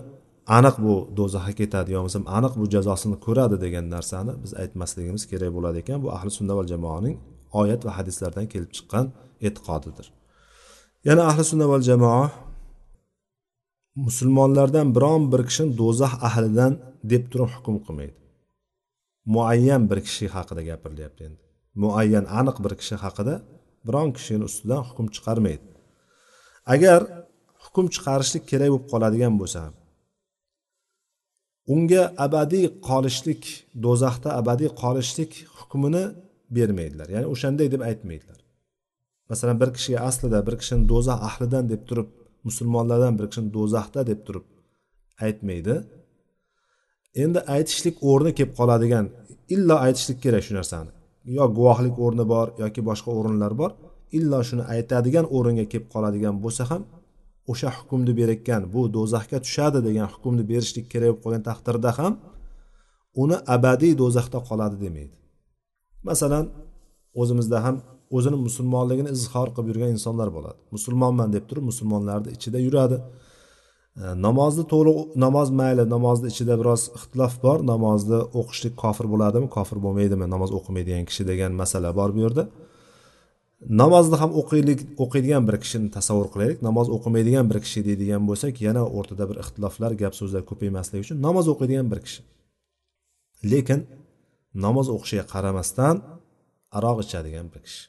[0.57, 5.51] aniq bu do'zaxga ketadi yo bo'lmasam aniq bu jazosini ko'radi degan narsani biz aytmasligimiz kerak
[5.57, 5.97] bo'ladi ekan.
[6.03, 7.15] Bu ahli sunna va jamoaning
[7.61, 9.05] oyat va hadislardan kelib chiqqan
[9.47, 10.07] e'tiqodidir.
[11.07, 12.25] Yana ahli sunna va jamoa
[14.05, 16.73] musulmonlardan biron bir kishini do'zax ahlidan
[17.11, 18.17] deb turib hukm qilmaydi.
[19.33, 21.46] Muayyan bir kishi haqida gapirilyapti endi.
[21.81, 23.35] Muayyan aniq bir kishi haqida
[23.87, 25.67] biron kishini ustidan hukm chiqarmaydi.
[26.73, 26.99] Agar
[27.63, 29.61] hukm chiqarishlik kerak bo'lib qoladigan bo'lsa
[31.73, 33.43] unga abadiy qolishlik
[33.85, 36.03] do'zaxda abadiy qolishlik hukmini
[36.57, 37.07] bermaydilar.
[37.15, 38.39] Ya'ni o'shanday deb aytmaydilar.
[39.29, 42.09] Masalan bir kishiga aslida bir kishini do'zax ahlidan deb turib
[42.47, 44.45] musulmonlardan bir kishini do'zaxda deb turib
[45.25, 45.75] aytmaydi.
[47.23, 49.05] Endi aytishlik o'rni kelib qoladigan
[49.55, 50.91] illo aytishlik kerak shu narsani.
[51.35, 53.71] Yo guvohlik o'rni bor yoki boshqa o'rinlar bor
[54.17, 56.81] illo shuni aytadigan o'ringa kelib qoladigan bo'lsa ham
[57.51, 62.13] o'sha hukmni berayotgan bu do'zaxga tushadi degan hukmni berishlik kerak bo'lib qolgan taqdirda ham
[63.21, 65.15] uni abadiy do'zaxda qoladi demaydi.
[66.09, 66.45] Masalan
[67.21, 67.75] o'zimizda ham
[68.17, 70.59] o'zini musulmonligini izhor qilib yurgan insonlar bo'ladi.
[70.75, 72.97] Musulmonman deb turib musulmonlarni ichida yuradi.
[73.97, 77.57] Namozni to'liq namoz mayli namozni ichida biroz ixtilof bor.
[77.71, 79.47] Namozni o'qishlik kofir bo'ladimi?
[79.55, 80.25] Kofir bo'lmaydimi?
[80.33, 82.43] Namoz o'qimaydigan kishi degan masala bor bu yerda.
[83.81, 86.59] Namozni ham o'qiylik o'qiydigan bir kishini tasavvur qilaylik.
[86.67, 91.45] Namoz o'qimaydigan bir kishi deydigan bo'lsak yana o'rtada bir ixtiloflar gap so'zlar ko'paymasligi uchun namoz
[91.53, 92.21] o'qiydigan bir kishi.
[93.51, 93.79] Lekin
[94.65, 95.95] namoz o'qishiga qaramasdan
[96.77, 97.83] aroq ichadigan bir kishi.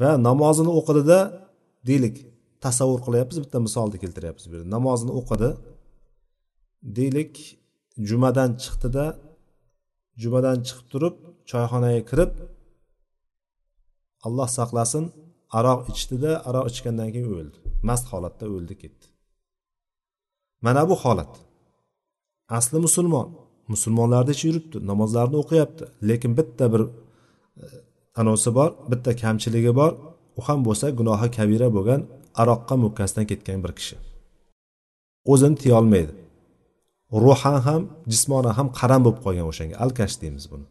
[0.00, 1.18] Va namozini o'qidida
[1.88, 2.16] deylik
[2.64, 4.68] tasavvur qilyapmiz bitta misolni keltiryapmiz bu yerda.
[4.76, 5.50] Namozini o'qidi
[6.98, 7.32] deylik
[8.08, 9.04] jumadan chiqdida
[10.22, 11.14] jumadan chiqib turib
[11.50, 12.32] choyxonaga kirib
[14.26, 15.04] alloh saqlasin
[15.58, 17.58] aroq ichdida aroq ichgandan keyin o'ldi.
[17.88, 19.06] Mast holatda o'ldi ketdi.
[20.64, 21.32] Mana bu holat.
[22.58, 23.28] Asli musulmon.
[23.72, 25.84] Musulmonlarni ichi yuribdi namozlarini o'qiyapti.
[26.08, 26.90] Lekin bitta bir e,
[28.20, 29.92] anosi bor bitta kamchiligi bor.
[30.38, 32.00] U ham bo'lsa gunohi kabira bo'lgan
[32.42, 33.96] aroqqa mukkasidan ketgan bir kishi.
[35.32, 36.14] O'zini tiyolmaydi
[37.12, 39.74] ruhan ham jismonan ham qaram bo'lib qolgan o'shanga.
[39.84, 40.66] Alkash deymiz buni.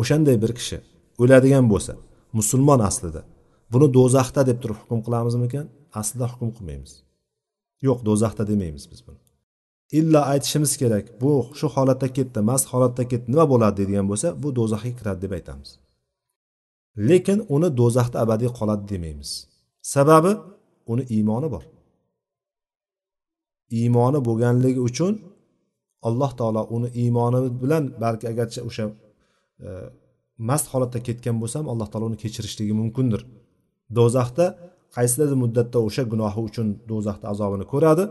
[0.00, 0.78] O'shanday bir kishi
[1.22, 1.92] o'ladigan bo'lsa
[2.38, 3.22] musulmon aslida
[3.72, 5.66] buni do'zaxda deb turib hukm qilamizmikan?
[6.00, 6.92] Aslida hukm qilmaymiz.
[7.86, 9.20] Yo'q do'zaxda demaymiz biz buni.
[9.98, 14.48] Illa aytishimiz kerak bu shu holatda ketdi mast holatda ketdi nima bo'ladi deydigan bo'lsa bu
[14.58, 15.70] do'zaxga kiradi deb aytamiz.
[17.08, 19.30] Lekin uni do'zaxda abadiy qoladi demaymiz.
[19.94, 20.32] Sababi
[20.92, 21.64] uni iymoni bor.
[23.80, 25.12] Iymoni bo'lganligi uchun
[26.08, 28.84] alloh taolo uni iymoni bilan balki agarcha o'sha
[29.66, 29.68] e,
[30.48, 33.20] mast holatda ketgan bo'lsa ham alloh taolo uni kechirishligi mumkindir.
[33.96, 34.46] Do'zaxda
[34.96, 38.04] qaysidir muddatda o'sha gunohi uchun do'zaxda azobini ko'radi.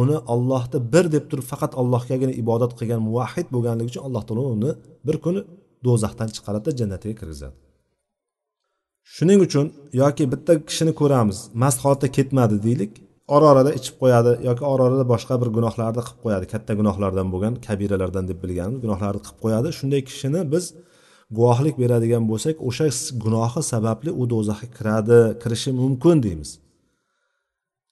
[0.00, 4.70] Uni ollohni bir deb turib faqat allohgagina ibodat qilgan muvahhid bo'lganligi uchun alloh taolo uni
[5.06, 5.40] bir kuni
[5.86, 7.56] do'zaxdan chiqaradida jannatiga kirgizadi.
[9.04, 9.66] Shuning uchun
[10.02, 12.92] yoki bitta kishini ko'ramiz mast holatda ketmadi deylik
[13.28, 16.46] ora orada ichib qo'yadi yoki ora orada boshqa bir gunohlarni qilib qo'yadi.
[16.52, 19.68] Katta gunohlardan bo'lgan kabiralardan deb bilganimiz gunohlarni qilib qo'yadi.
[19.78, 20.64] Shunday kishini biz
[21.38, 22.86] guvohlik beradigan bo'lsak o'sha
[23.24, 26.50] gunohi sababli u do'zaxga kiradi kirishi mumkin deymiz.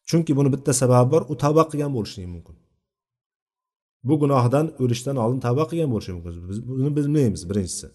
[0.08, 2.56] Chunki buni bitta sababi bor u tavba qilgan bo'lishligi mumkin.
[4.08, 6.32] Bu gunohdan o'lishdan oldin tavba qilgan bo'lishi mumkin.
[6.50, 7.86] Biz buni bilmaymiz birinchisi.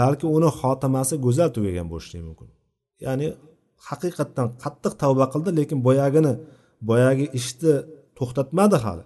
[0.00, 2.48] Balki uni xotimasi go'zal tugagan bo'lishligi mumkin.
[3.04, 3.26] Ya'ni
[3.88, 6.32] haqiqatdan qattiq tavba qildi lekin boyagini
[6.88, 7.74] boyagi ishni
[8.18, 9.04] to'xtatmadi hali.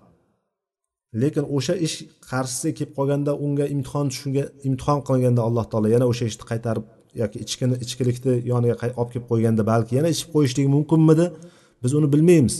[1.22, 1.96] Lekin o'sha ish
[2.30, 6.84] qarshisiga kelib qolganda unga imtihon shunga imtihon qilganda alloh taolo yana o'sha ishni qaytarib
[7.20, 11.26] yoki ichkini ichkilikni yoniga olib kelib qo'yganda balki yana ichib qo'yishligi mumkinmidi?
[11.82, 12.56] Biz uni bilmaymiz.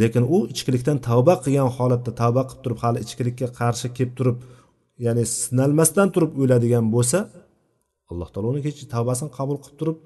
[0.00, 4.38] Lekin u ichkilikdan tavba qilgan holatda tavba qilib turib hali ichkilikka qarshi kelib turib
[5.06, 7.18] ya'ni sinalmasdan turib o'ladigan bo'lsa
[8.10, 9.98] alloh taolo uni kech tavbasini qabul qilib turib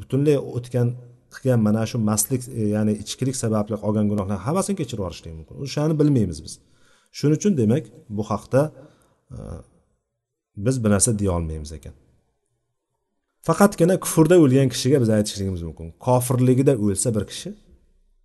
[0.00, 0.88] butunlay o'tgan
[1.34, 5.94] qilgan mana shu mastlik e, ya'ni ichkilik sababli olgan gunohlarni hammasini kechirib yuborishligi mumkin o'shani
[6.00, 6.54] bilmaymiz biz.
[7.18, 7.84] Shuning uchun demak
[8.16, 8.60] bu haqda
[9.34, 9.38] e,
[10.64, 11.94] biz bir narsa deya olmaymiz ekan.
[13.48, 15.86] Faqatgina kufrda o'lgan kishiga biz aytishligimiz mumkin.
[16.06, 17.50] Kofirligida o'lsa bir kishi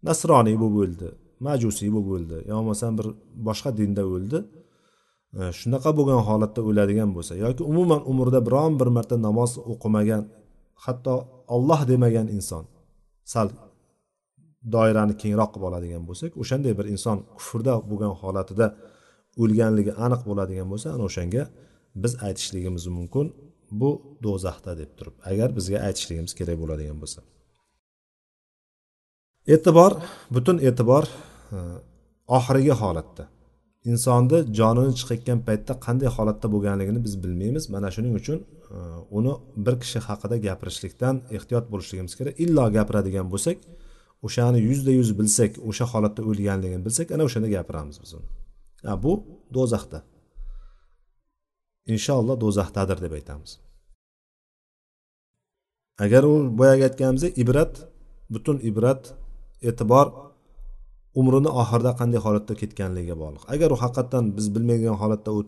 [0.08, 1.10] nasroniy bo'lib o'ldi
[1.48, 3.08] majusiy bo'lib o'ldi yo bo'lmasam bir
[3.48, 4.40] boshqa dinda o'ldi
[5.34, 10.24] Э, shunaqa bo'lgan holatda o'ladigan bo'lsa yoki umuman umrida biron bir marta namoz o'qimagan
[10.86, 11.16] hatto
[11.56, 12.64] olloh demagan inson
[13.34, 13.48] sal
[14.76, 18.68] doirani kengroq qilib oladigan bo'lsak o'shanday bir inson kufrda bo'lgan holatida
[19.42, 21.44] o'lganligi aniq bo'ladigan bo'lsa ana o'shanga
[22.04, 23.26] biz aytishligimiz mumkin
[23.80, 23.90] bu
[24.26, 27.20] do'zaxda deb turib agar bizga aytishligimiz kerak bo'ladigan bo'lsa.
[29.54, 29.92] E'tibor
[30.36, 31.04] butun e'tibor
[31.56, 31.58] e,
[32.38, 33.24] oxirgi holatda.
[33.92, 37.64] Insonni jonini chiqayotgan paytda qanday holatda bo'lganligini biz bilmaymiz.
[37.74, 38.40] Mana shuning uchun
[38.78, 38.80] e,
[39.18, 39.34] uni
[39.66, 42.34] bir kishi haqida gapirishlikdan ehtiyot bo'lishligimiz kerak.
[42.44, 43.58] Illo gapiradigan bo'lsak
[44.28, 48.28] o'shani yuzda yuz bilsak o'sha holatda o'lganligini bilsak ana o'shanda gapiramiz biz uni.
[49.04, 49.14] Bu
[49.56, 50.00] do'zaxda.
[51.94, 53.52] Inshaalloh do'zaxdadir deb aytamiz.
[56.06, 57.74] Agar u boyagi aytganimizdek ibrat
[58.34, 59.04] butun ibrat
[59.70, 60.08] e'tibor
[61.20, 63.44] umrini oxirida qanday holatda ketganligiga bog'liq.
[63.54, 65.42] Agar u haqiqatdan biz bilmagan holatda u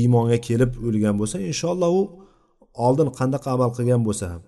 [0.00, 2.02] iymonga kelib o'lgan bo'lsa inshaalloh u
[2.86, 4.42] oldin qanaqa amal qilgan bo'lsa ham.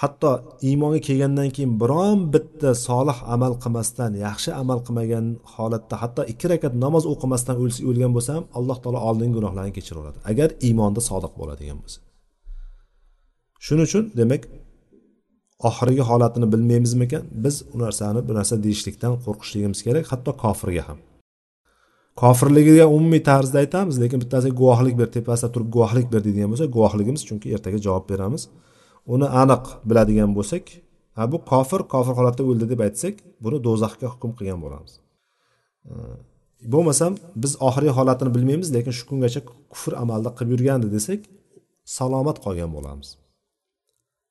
[0.00, 0.30] Hatto
[0.68, 6.74] iymonga kelgandan keyin biron bitta solih amal qilmasdan yaxshi amal qilmagan holatda hatto ikki rakat
[6.84, 7.54] namoz o'qimasdan
[7.90, 10.18] o'lgan bo'lsa ham alloh taolo oldingi gunohlarini kechiraveradi.
[10.30, 11.98] Agar iymonda sodiq bo'ladigan bo'lsa.
[13.64, 14.42] Shuning uchun demak
[15.58, 17.22] oxirgi holatini bilmaymizmikan?
[17.30, 20.98] Biz u narsani bu narsa deyishlikdan qo'rqishligimiz kerak hatto kofirga ham.
[22.16, 27.22] Kofirligiga umumiy tarzda aytamiz lekin bittasiga guvohlik ber tepasida turib guvohlik ber deydigan bo'lsa guvohligimiz
[27.28, 28.42] chunki ertaga javob beramiz.
[29.14, 30.64] Uni aniq biladigan bo'lsak
[31.16, 33.14] a bu kofir kofir holatda o'ldi deb aytsak
[33.44, 34.92] buni do'zaxga hukm qilgan bo'lamiz.
[36.74, 37.12] Bo'lmasam
[37.42, 39.40] biz oxirgi holatini bilmaymiz lekin shu kungacha
[39.72, 41.20] kufr amalda qilib yurgandi desak
[41.96, 43.08] salomat qolgan bo'lamiz.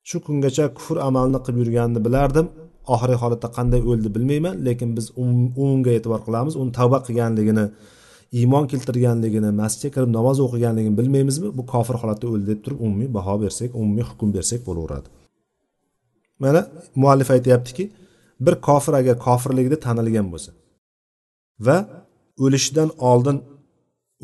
[0.08, 2.46] Shu kungacha kufr amalni qilib yurganini bilardim.
[2.94, 7.64] Oxirgi holatda qanday o'ldi bilmayman lekin biz umumga e'tibor qilamiz uni tavba qilganligini
[8.38, 11.48] iymon keltirganligini masjidga kirib namoz o'qiganligini bilmaymizmi?
[11.58, 15.08] Bu kofir holatda o'ldi deb turib umumiy baho bersak umumiy hukm bersak bo'laveradi.
[16.42, 16.60] Mana
[17.02, 17.84] muallif aytyaptiki
[18.44, 20.50] bir kofir agar kofirligida tanilgan bo'lsa
[21.66, 21.76] va
[22.44, 23.36] o'lishidan oldin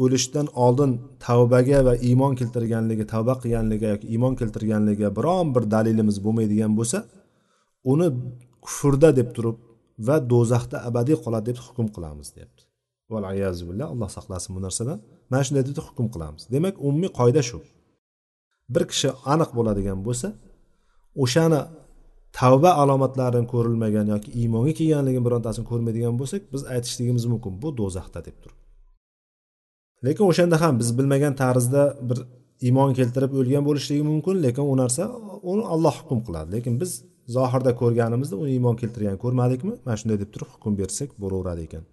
[0.03, 0.91] o'lishdan oldin
[1.27, 6.99] tavbaga va iymon keltirganligi tavba qilganligi yoki iymon keltirganligiga biron bir dalilimiz bo'lmaydigan bo'lsa
[7.93, 8.09] uni
[8.65, 9.59] kufrda deb turib
[10.09, 12.63] va do'zaxda abadiy qoladi deb hukm qilamiz deyapti.
[13.11, 14.99] Billah alloh saqlasin bu narsadan.
[15.31, 16.43] Mana shunday deb hukm qilamiz.
[16.55, 17.59] Demak umumiy qoida shu.
[18.75, 20.29] Bir kishi aniq bo'ladigan bo'lsa
[21.25, 21.61] o'shani
[22.39, 28.37] tavba alomatlarini ko'rilmagan yoki iymonga kelganligini birontasini ko'rmaydigan bo'lsak biz aytishligimiz mumkin bu do'zaxda deb
[28.43, 28.60] turib.
[30.07, 32.19] Lekin o'shanda ham biz bilmagan tarzda bir
[32.67, 35.03] iymon keltirib o'lgan bo'lishligi mumkin lekin u narsa
[35.53, 36.49] uni olloh hukm qiladi.
[36.57, 36.91] Lekin biz
[37.37, 39.73] zohirda ko'rganimizda uni iymon keltirgan ko'rmadikmi?
[39.85, 41.85] Mana shunday deb turib hukm bersak bo'laveradi ekan.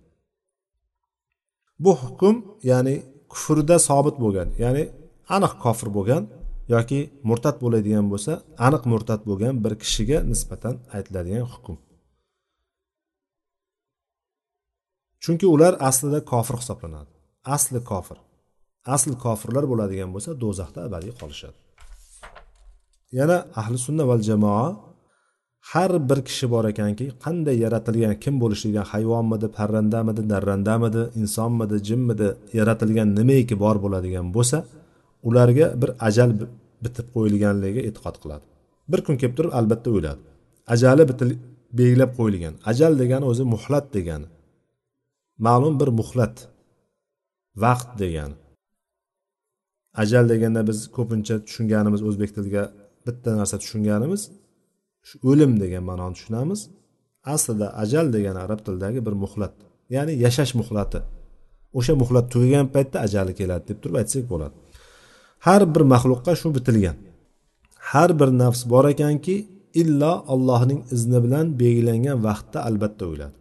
[1.83, 2.35] Bu hukm
[2.71, 2.95] ya'ni
[3.33, 4.83] kufrda sobit bo'lgan ya'ni
[5.35, 6.23] aniq kofir bo'lgan
[6.75, 8.31] yoki murtad bo'ladigan bo'lsa
[8.67, 11.75] aniq murtad bo'lgan bir kishiga nisbatan aytiladigan hukm.
[15.23, 17.16] Chunki ular aslida kofir hisoblanadi.
[17.55, 18.17] Asli kofir.
[18.95, 21.57] Asl kofirlar bo'ladigan bo'lsa do'zaxda abadiy qolishadi.
[23.19, 24.67] Yana ahli sunna val jamoa
[25.71, 32.27] har bir kishi bor ekanki qanday yaratilgan kim bo'lishligidan hayvonmidi parrandamidi darrandamidi insonmidi jinmidi
[32.59, 34.57] yaratilgan nimaiki bor bo'ladigan bo'lsa
[35.27, 36.31] ularga bir ajal
[36.83, 38.45] bitib qo'yilganligiga e'tiqod qiladi.
[38.91, 40.21] Bir kun kelib turib albatta o'ladi
[40.73, 41.03] ajali
[41.79, 42.53] belgilab qo'yilgan.
[42.71, 44.27] Ajal degani o'zi muhlat degani.
[45.45, 46.35] Ma'lum bir muhlat.
[47.63, 48.37] Vaqt degani
[50.01, 52.63] ajal deganda biz ko'pincha tushunganimiz o'zbek tiliga
[53.05, 54.21] bitta narsa tushunganimiz
[55.07, 56.59] shu o'lim degan ma'noni tushunamiz.
[57.35, 59.53] Aslida ajal degani arab tilidagi bir muhlat
[59.95, 60.99] ya'ni yashash muhlati.
[61.77, 64.55] O'sha muhlat tugagan paytda ajali keladi deb turib aytsak bo'ladi.
[65.45, 66.97] Har bir maxluqqa shu bitilgan.
[67.91, 69.35] Har bir nafs bor ekanki
[69.81, 73.35] illo allohning izni bilan belgilangan vaqtda albatta o'ladi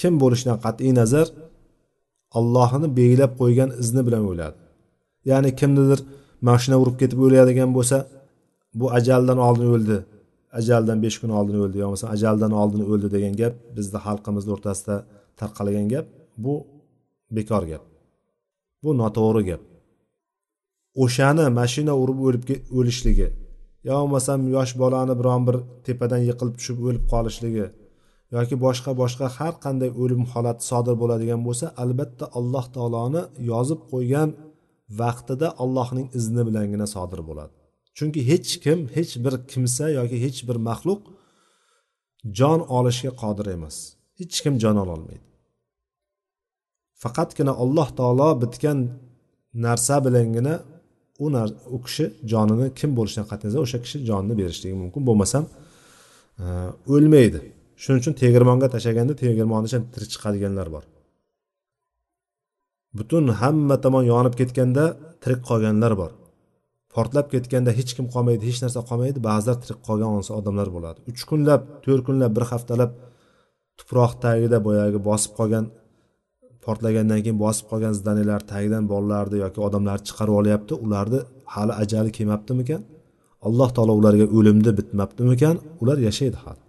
[0.00, 1.26] kim bo'lishidan qat'iy nazar
[2.38, 4.58] allohini belgilab qo'ygan izni bilan o'ladi
[5.30, 6.00] ya'ni kimnidir
[6.48, 7.96] mashina urib ketib o'layotgan bo'lsa
[8.80, 9.96] bu ajaldan oldin o'ldi
[10.60, 14.96] ajaldan besh kun oldin o'ldi yo bo'lmasa ajaldan oldin o'ldi degan gap bizni xalqimizni o'rtasida
[15.40, 16.06] tarqalgan gap
[16.44, 16.54] bu
[17.36, 17.82] bekor gap.
[18.82, 19.62] Bu noto'g'ri gap.
[21.02, 22.42] O'shani mashina urib o'lib
[22.78, 23.28] o'lishligi
[23.88, 27.66] yo bo'lmasam yosh bolani biron bir tepadan yiqilib tushib o'lib qolishligi
[28.36, 34.28] yoki boshqa boshqa har qanday o'lim holati sodir bo'ladigan bo'lsa albatta alloh taoloni yozib qo'ygan
[35.00, 37.54] vaqtida allohning izni bilangina sodir bo'ladi.
[37.96, 41.00] Chunki hech kim hech bir kimsa yoki hech bir maxluq
[42.38, 43.76] jon olishga qodir emas.
[44.18, 45.30] Hech kim jon ololmaydi
[47.02, 48.78] faqatgina alloh taolo bitgan
[49.66, 50.54] narsa bilangina
[51.24, 51.26] u
[51.76, 55.44] u kishi jonini kim bo'lishidan qat'iy nazar o'sha kishi jonini berishligi mumkin bo'lmasam
[56.44, 56.46] e,
[56.94, 57.40] o'lmaydi.
[57.82, 60.84] Shuning uchun tegirmonga tashlaganda tegirmonni ichidan tirik chiqadiganlar bor.
[62.98, 64.84] Butun hamma tomon yonib ketganda
[65.22, 66.10] tirik qolganlar bor.
[66.94, 70.98] Portlab ketganda hech kim qolmaydi hech narsa qolmaydi ba'zilar tirik qolgan odamlar bo'ladi.
[71.10, 72.90] Uch kunlab to'rt kunlab bir haftalab
[73.78, 75.64] tuproq tagida boyagi bosib qolgan
[76.64, 80.72] portlagandan keyin bosib qolgan zdaniyalar tagidan bolalarni yoki odamlarni chiqarib olyapti.
[80.84, 81.20] Ularni
[81.54, 82.80] hali ajali kelmabdimikan?
[83.46, 85.54] Alloh taolo ularga o'limni bitmabdimikan?
[85.82, 86.62] Ular yashaydi hali.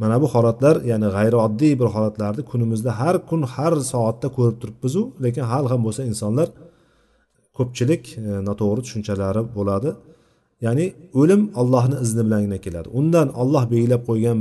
[0.00, 5.44] Mana bu holatlar ya'ni g'ayrioddiy bir holatlarni kunimizda har kun har soatda ko'rib turibmizu lekin
[5.50, 6.48] hali ham bo'lsa insonlar
[7.56, 9.90] ko'pchilik e, noto'g'ri tushunchalari bo'ladi.
[10.66, 10.86] Ya'ni
[11.20, 12.88] o'lim allohni izni bilangina keladi.
[13.00, 14.38] Undan olloh belgilab qo'ygan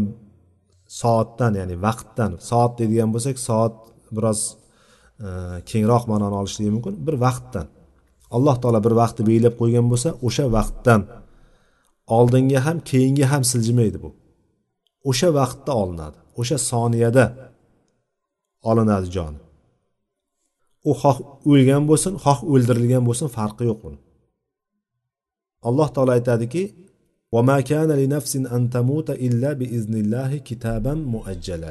[1.01, 3.75] soatdan ya'ni vaqtdan soat deydigan bo'lsak soat
[4.15, 4.39] biroz
[5.25, 5.27] e,
[5.69, 7.67] kengroq ma'noni olishligi mumkin bir vaqtdan.
[8.35, 11.01] Alloh taolo bir vaqtni belgilab qo'ygan bo'lsa o'sha vaqtdan.
[12.17, 14.09] Oldinga ham keyinga ham siljimaydi bu.
[15.09, 17.25] O'sha vaqtda olinadi o'sha soniyada
[18.69, 19.39] olinadi joni
[20.89, 21.17] u xoh
[21.51, 23.99] o'lgan bo'lsin xoh o'ldirilgan bo'lsin farqi yo'q uni.
[25.67, 26.63] Alloh taolo aytadiki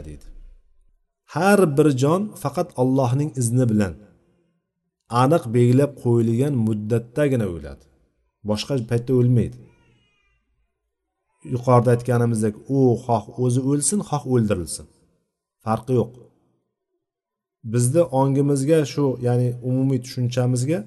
[0.09, 0.27] deydi
[1.35, 3.94] har bir jon faqat allohning izni bilan
[5.23, 7.85] aniq belgilab qo'yilgan muddatdagina o'ladi.
[8.49, 9.59] Boshqa paytda o'lmaydi.
[11.54, 14.87] Yuqorida aytganimizdek u xoh o'zi o'lsin xoh o'ldirilsin.
[15.64, 16.12] Farqi yo'q.
[17.72, 20.78] Bizni ongimizga shu ya'ni umumiy tushunchamizga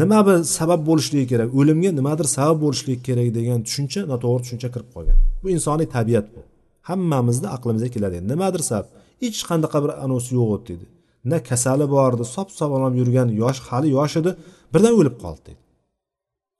[0.00, 4.88] nima bir sabab bo'lishligi kerak o'limga nimadir sabab bo'lishligi kerak degan tushuncha noto'g'ri tushuncha kirib
[4.94, 5.18] qolgan.
[5.42, 6.40] Bu insoniy tabiat bu.
[6.88, 8.16] Hammamizni aqlimizga keladi.
[8.32, 8.86] Nimadir sabab.
[9.22, 10.86] Hech qanaqa bir anosi yo'q edi deydi
[11.30, 14.30] na kasali bor edi sop sog'lom yurgan yosh hali yosh edi
[14.72, 15.62] birdan o'lib qoldi deydi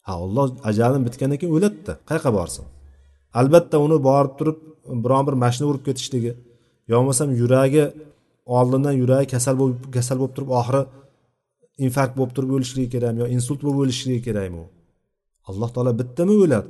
[0.06, 2.64] ha olloh ajalim bitgandan keyin o'ladida qayoqqa borsin?
[3.40, 4.58] Albatta uni borib turib
[5.04, 6.32] biron bir mashina urib ketishligi
[6.90, 7.84] yo bo'lmasam yuragi
[8.58, 10.82] oldindan yuragi kasal bo'lib kasal bo'lib turib oxiri
[11.84, 14.66] infarkt bo'lib turib o'lishligi kerakmi yo insult bo'lib o'lishligi kerakmi u
[15.48, 16.68] alloh taolo bittami o'ladi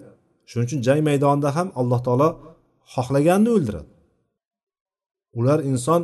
[0.50, 2.28] shuning uchun jang maydonida ham alloh taolo
[2.94, 3.90] xohlaganini o'ldiradi.
[5.38, 6.00] Ular inson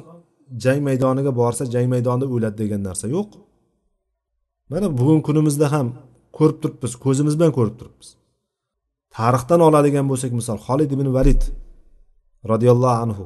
[0.64, 3.28] jang maydoniga borsa jang maydonida o'ladi degan narsa yo'q.
[4.70, 5.86] Mana bugungi kunimizda ham
[6.38, 8.08] ko'rib turibmiz ko'zimiz bilan ko'rib turibmiz.
[9.16, 11.42] Tarixdan oladigan bo'lsak misol xolid ibn valid
[12.50, 13.24] roziyallohu anhu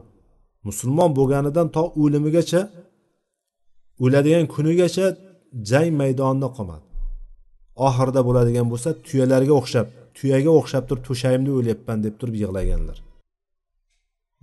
[0.68, 2.61] musulmon bo'lganidan to o'limigacha
[4.05, 5.07] o'ladigan kunigacha
[5.70, 6.87] jang maydonida qolmadi.
[7.87, 12.99] Oxirida bo'ladigan bo'lsa tuyalarga o'xshab tuyaga o'xshab turib to'shagimda o'lyapman deb turib yig'laganlar.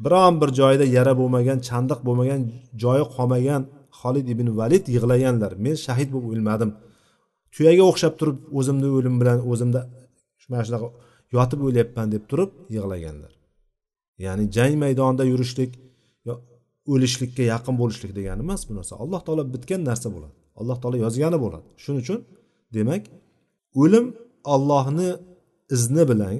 [0.03, 2.41] Biron bir joyida yara bo'lmagan chandiq bo'lmagan
[2.83, 3.61] joyi qolmagan
[3.99, 5.51] xolid ibn valid yig'laganlar.
[5.65, 6.69] Men shahid bo'lib o'lmadim.
[7.55, 9.81] Tuyaga o'xshab turib o'zimni o'lim bilan o'zimda
[10.51, 10.87] mana shunaqa
[11.35, 13.33] yotib o'lyapman deb turib yig'laganlar.
[14.25, 15.71] Ya'ni jang maydonida yurishlik
[16.93, 20.35] o'lishlikka yaqin bo'lishlik degani emas bu narsa alloh taolo bitgan narsa bo'ladi.
[20.59, 21.67] Alloh taolo yozgani bo'ladi.
[21.83, 22.19] Shuning uchun
[22.75, 23.03] demak
[23.81, 24.05] o'lim
[24.53, 25.09] ollohni
[25.75, 26.35] izni bilan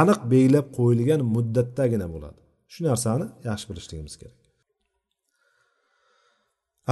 [0.00, 2.40] aniq belgilab qo'yilgan muddatdagina bo'ladi.
[2.72, 4.40] Shu narsani yaxshi bilishligimiz kerak.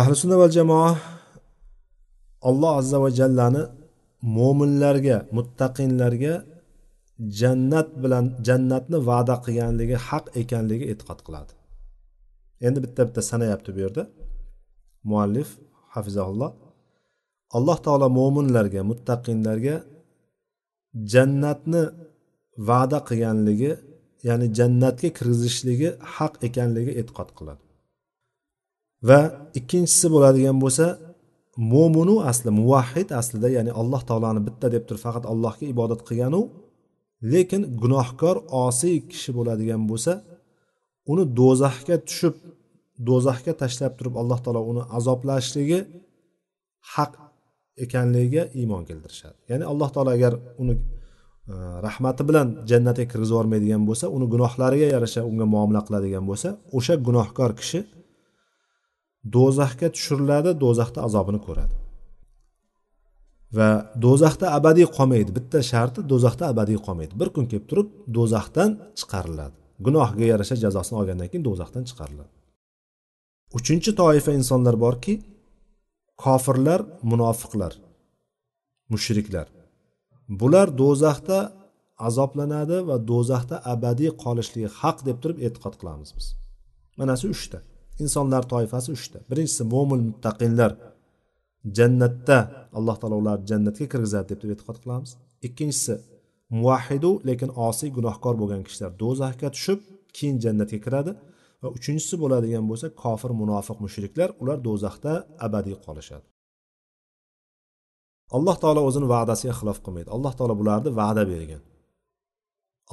[0.00, 0.90] Ahli sunna va jamoa
[2.48, 3.62] alloh azza va jallani
[4.36, 6.34] mo'minlarga muttaqinlarga
[7.40, 11.52] jannat bilan jannatni va'da qilganligi haq ekanligi e'tiqod qiladi.
[12.66, 14.02] Endi bitta bitta sanayapti bu yerda.
[15.10, 15.48] Muallif
[15.94, 16.50] hafizahulloh
[17.56, 19.76] alloh taolo mo'minlarga muttaqinlarga
[21.12, 21.82] jannatni
[22.68, 23.72] va'da qilganligi
[24.28, 27.62] ya'ni jannatga kirgizishligi haq ekanligi e'tiqod qiladi.
[29.08, 29.20] Va
[29.58, 30.86] ikkinchisi bo'ladigan bo'lsa
[31.72, 36.40] mo'minu asli muvahhid aslida ya'ni alloh taoloni bitta deb turib faqat allohga ibodat qilganu
[37.32, 40.12] lekin gunohkor osiy kishi bo'ladigan bo'lsa
[41.12, 42.34] uni do'zaxga tushib
[43.08, 45.80] do'zaxga tashlab turib alloh taolo uni azoblashligi
[46.94, 47.12] haq
[47.84, 49.38] ekanligiga iymon keltirishadi.
[49.50, 50.74] Ya'ni alloh taolo agar uni
[51.52, 51.54] e,
[51.86, 56.48] rahmati bilan jannatga kirgizib yubormaydigan bo'lsa uni gunohlariga yarasha unga muomala qiladigan bo'lsa
[56.78, 57.80] o'sha gunohkor kishi
[59.36, 61.74] do'zaxga tushiriladi do'zaxda azobini ko'radi.
[63.58, 63.68] Va
[64.04, 65.30] do'zaxda abadiy qolmaydi.
[65.38, 67.12] Bitta sharti do'zaxda abadiy qolmaydi.
[67.20, 69.56] Bir kun kelib turib do'zaxdan chiqariladi.
[69.86, 72.32] Gunohiga yarasha jazosini olgandan keyin do'zaxdan chiqariladi.
[73.58, 75.14] Uchinchi toifa insonlar borki
[76.24, 76.80] kofirlar
[77.10, 77.72] munofiqlar
[78.92, 79.46] mushriklar.
[80.40, 81.38] Bular do'zaxda
[82.08, 86.26] azoblanadi va do'zaxda abadiy qolishligi haq deb turib e'tiqod qilamiz biz.
[86.98, 87.58] Mana shu uchta.
[88.04, 89.18] Insonlar toifasi uchta.
[89.30, 90.70] Birinchisi mo'min muttaqinlar.
[91.78, 92.38] Jannatda.
[92.78, 95.10] Alloh taolo ularni jannatga kirgizadi deb turib e'tiqod qilamiz.
[95.46, 95.94] Ikkinchisi
[96.56, 99.80] muvahhidu lekin osiy gunohkor bo'lgan kishilar do'zaxga tushib
[100.16, 101.12] keyin jannatga kiradi.
[101.62, 105.12] Va uchinchisi bo'ladigan bo'lsa kofir munofiq mushriklar ular do'zaxda
[105.46, 106.26] abadiy qolishadi.
[108.36, 110.08] Alloh taolo o'zini va'dasiga xilof qilmaydi.
[110.16, 111.62] Alloh taolo bularni va'da bergan.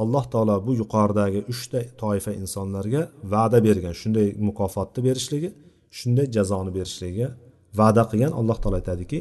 [0.02, 3.02] Alloh taolo bu yuqoridagi uchta toifa insonlarga
[3.34, 3.94] va'da bergan.
[4.02, 5.50] Shunday mukofotni berishligi
[6.00, 7.28] shunday jazoni berishligiga
[7.79, 9.21] va'da qilgan alloh taolo aytadiki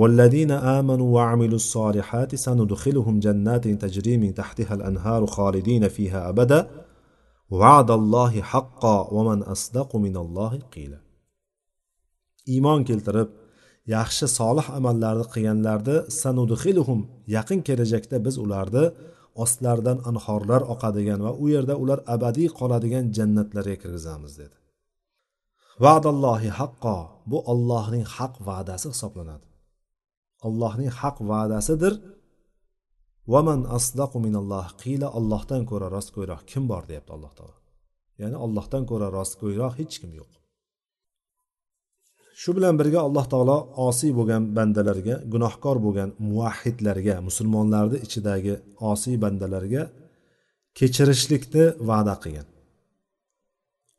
[0.00, 6.58] والذين آمنوا وعملوا الصالحات سندخلهم جنات تجري من تحتها الأنهار خالدين فيها أبدا
[7.50, 10.98] va'dallohi haqqo vaman asdaqu minallohi qila
[12.54, 13.28] iymon keltirib
[13.96, 17.00] yaxshi solih amallarni qilganlarni sanudxiluhum
[17.36, 18.84] yaqin kelajakda biz ularni
[19.44, 24.56] ostlaridan anhorlar oqadigan va u yerda ular abadiy qoladigan jannatlarga kirgizamiz dedi
[25.85, 26.97] Va'dallohi haqqo
[27.31, 29.47] bu ollohning haq va'dasi hisoblanadi.
[30.47, 31.93] Allohning haq va'dasidir.
[33.33, 34.67] Vaman asdaqu minalloh.
[34.81, 37.57] Qiyla ollohdan ko'ra rostgo'yroq kim bor deyapti alloh taolo.
[38.21, 40.31] Ya'ni ollohdan ko'ra rostgo'yroq hech kim yo'q.
[42.41, 43.57] Shu bilan birga alloh taolo
[43.87, 48.53] osiy bo'lgan bandalarga gunohkor bo'lgan muvahhidlarga musulmonlarni ichidagi
[48.91, 49.83] osiy bandalarga
[50.77, 52.47] kechirishlikni va'da qilgan.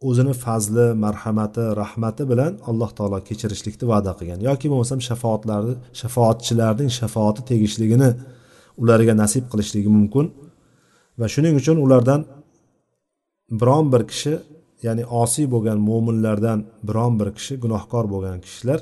[0.08, 4.38] O'zini fazli marhamati rahmati bilan alloh taolo kechirishlikni va'da qilgan.
[4.48, 8.10] Yoki bo'lmasam shafoatlarni shafoatchilarning shafoati tegishligini
[8.82, 10.26] ularga nasib qilishligi mumkin.
[11.20, 12.20] Va shuning uchun ulardan
[13.60, 14.34] biron bir kishi
[14.86, 18.80] ya'ni osiy bo'lgan mo'minlardan biron bir kishi gunohkor bo'lgan kishilar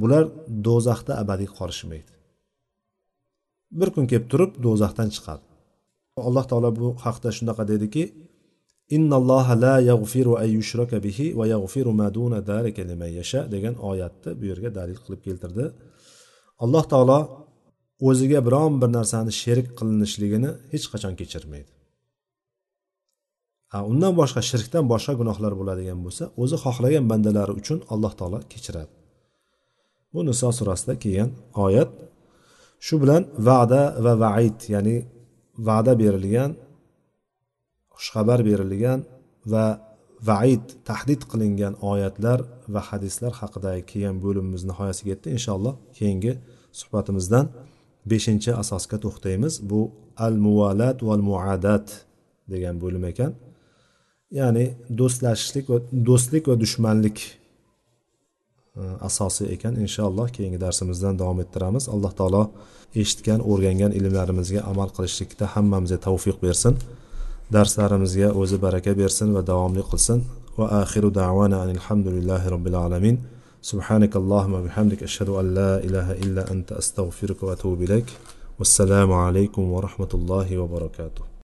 [0.00, 0.24] bular
[0.66, 2.12] do'zaxda abadiy qolishmaydi.
[3.78, 5.44] Bir kun kelib turib do'zaxdan chiqadi.
[6.28, 8.02] Alloh taolo bu haqda shunaqa dediki
[8.96, 14.30] innalloha la yag'firu an yushraka bihi va yag'firu ma duna zalika liman yasha degan oyatni
[14.40, 15.64] bu yerga dalil qilib keltirdi.
[16.64, 17.18] Alloh taolo
[18.08, 21.70] o'ziga biron bir narsani sherik qilinishligini hech qachon kechirmaydi.
[23.90, 28.92] Undan boshqa shirkdan boshqa gunohlar bo'ladigan bo'lsa o'zi xohlagan bandalari uchun alloh taolo kechiradi.
[30.12, 31.30] Bu niso surasida kelgan
[31.66, 31.90] oyat
[32.86, 34.96] shu bilan va'da va vaid ya'ni
[35.68, 36.50] va'da berilgan
[38.02, 39.00] xushxabar berilgan
[39.52, 39.66] va
[40.30, 42.38] vaid tahdid qilingan oyatlar
[42.74, 45.28] va hadislar haqidagi kelgan bo'limimiz nihoyasiga yetdi.
[45.36, 46.32] Inshaalloh keyingi
[46.80, 47.46] suhbatimizdan
[48.12, 49.54] beshinchi asosga to'xtaymiz.
[49.70, 49.80] Bu
[50.26, 51.86] al muvalat val muadat
[52.52, 53.32] degan bo'lim ekan.
[54.38, 54.64] Ya'ni
[55.00, 55.78] do'stlashishlik va
[56.08, 57.18] do'stlik va dushmanlik
[58.80, 59.74] e, asosi ekan.
[59.84, 61.84] Inshaalloh keyingi darsimizdan davom ettiramiz.
[61.94, 62.44] Alloh taolo
[63.02, 66.74] eshitgan o'rgangan ilmlarimizga amal qilishlikda hammamizga tavfiq bersin.
[67.56, 70.20] darslarimizga o'zi baraka bersin va davomli qilsin
[70.58, 73.16] واخر دعوانا ان الحمد لله رب العالمين
[73.70, 78.08] سبحانك اللهم وبحمدك اشهد ان لا اله الا انت استغفرك واتوب اليك
[78.58, 81.31] والسلام عليكم ورحمه الله وبركاته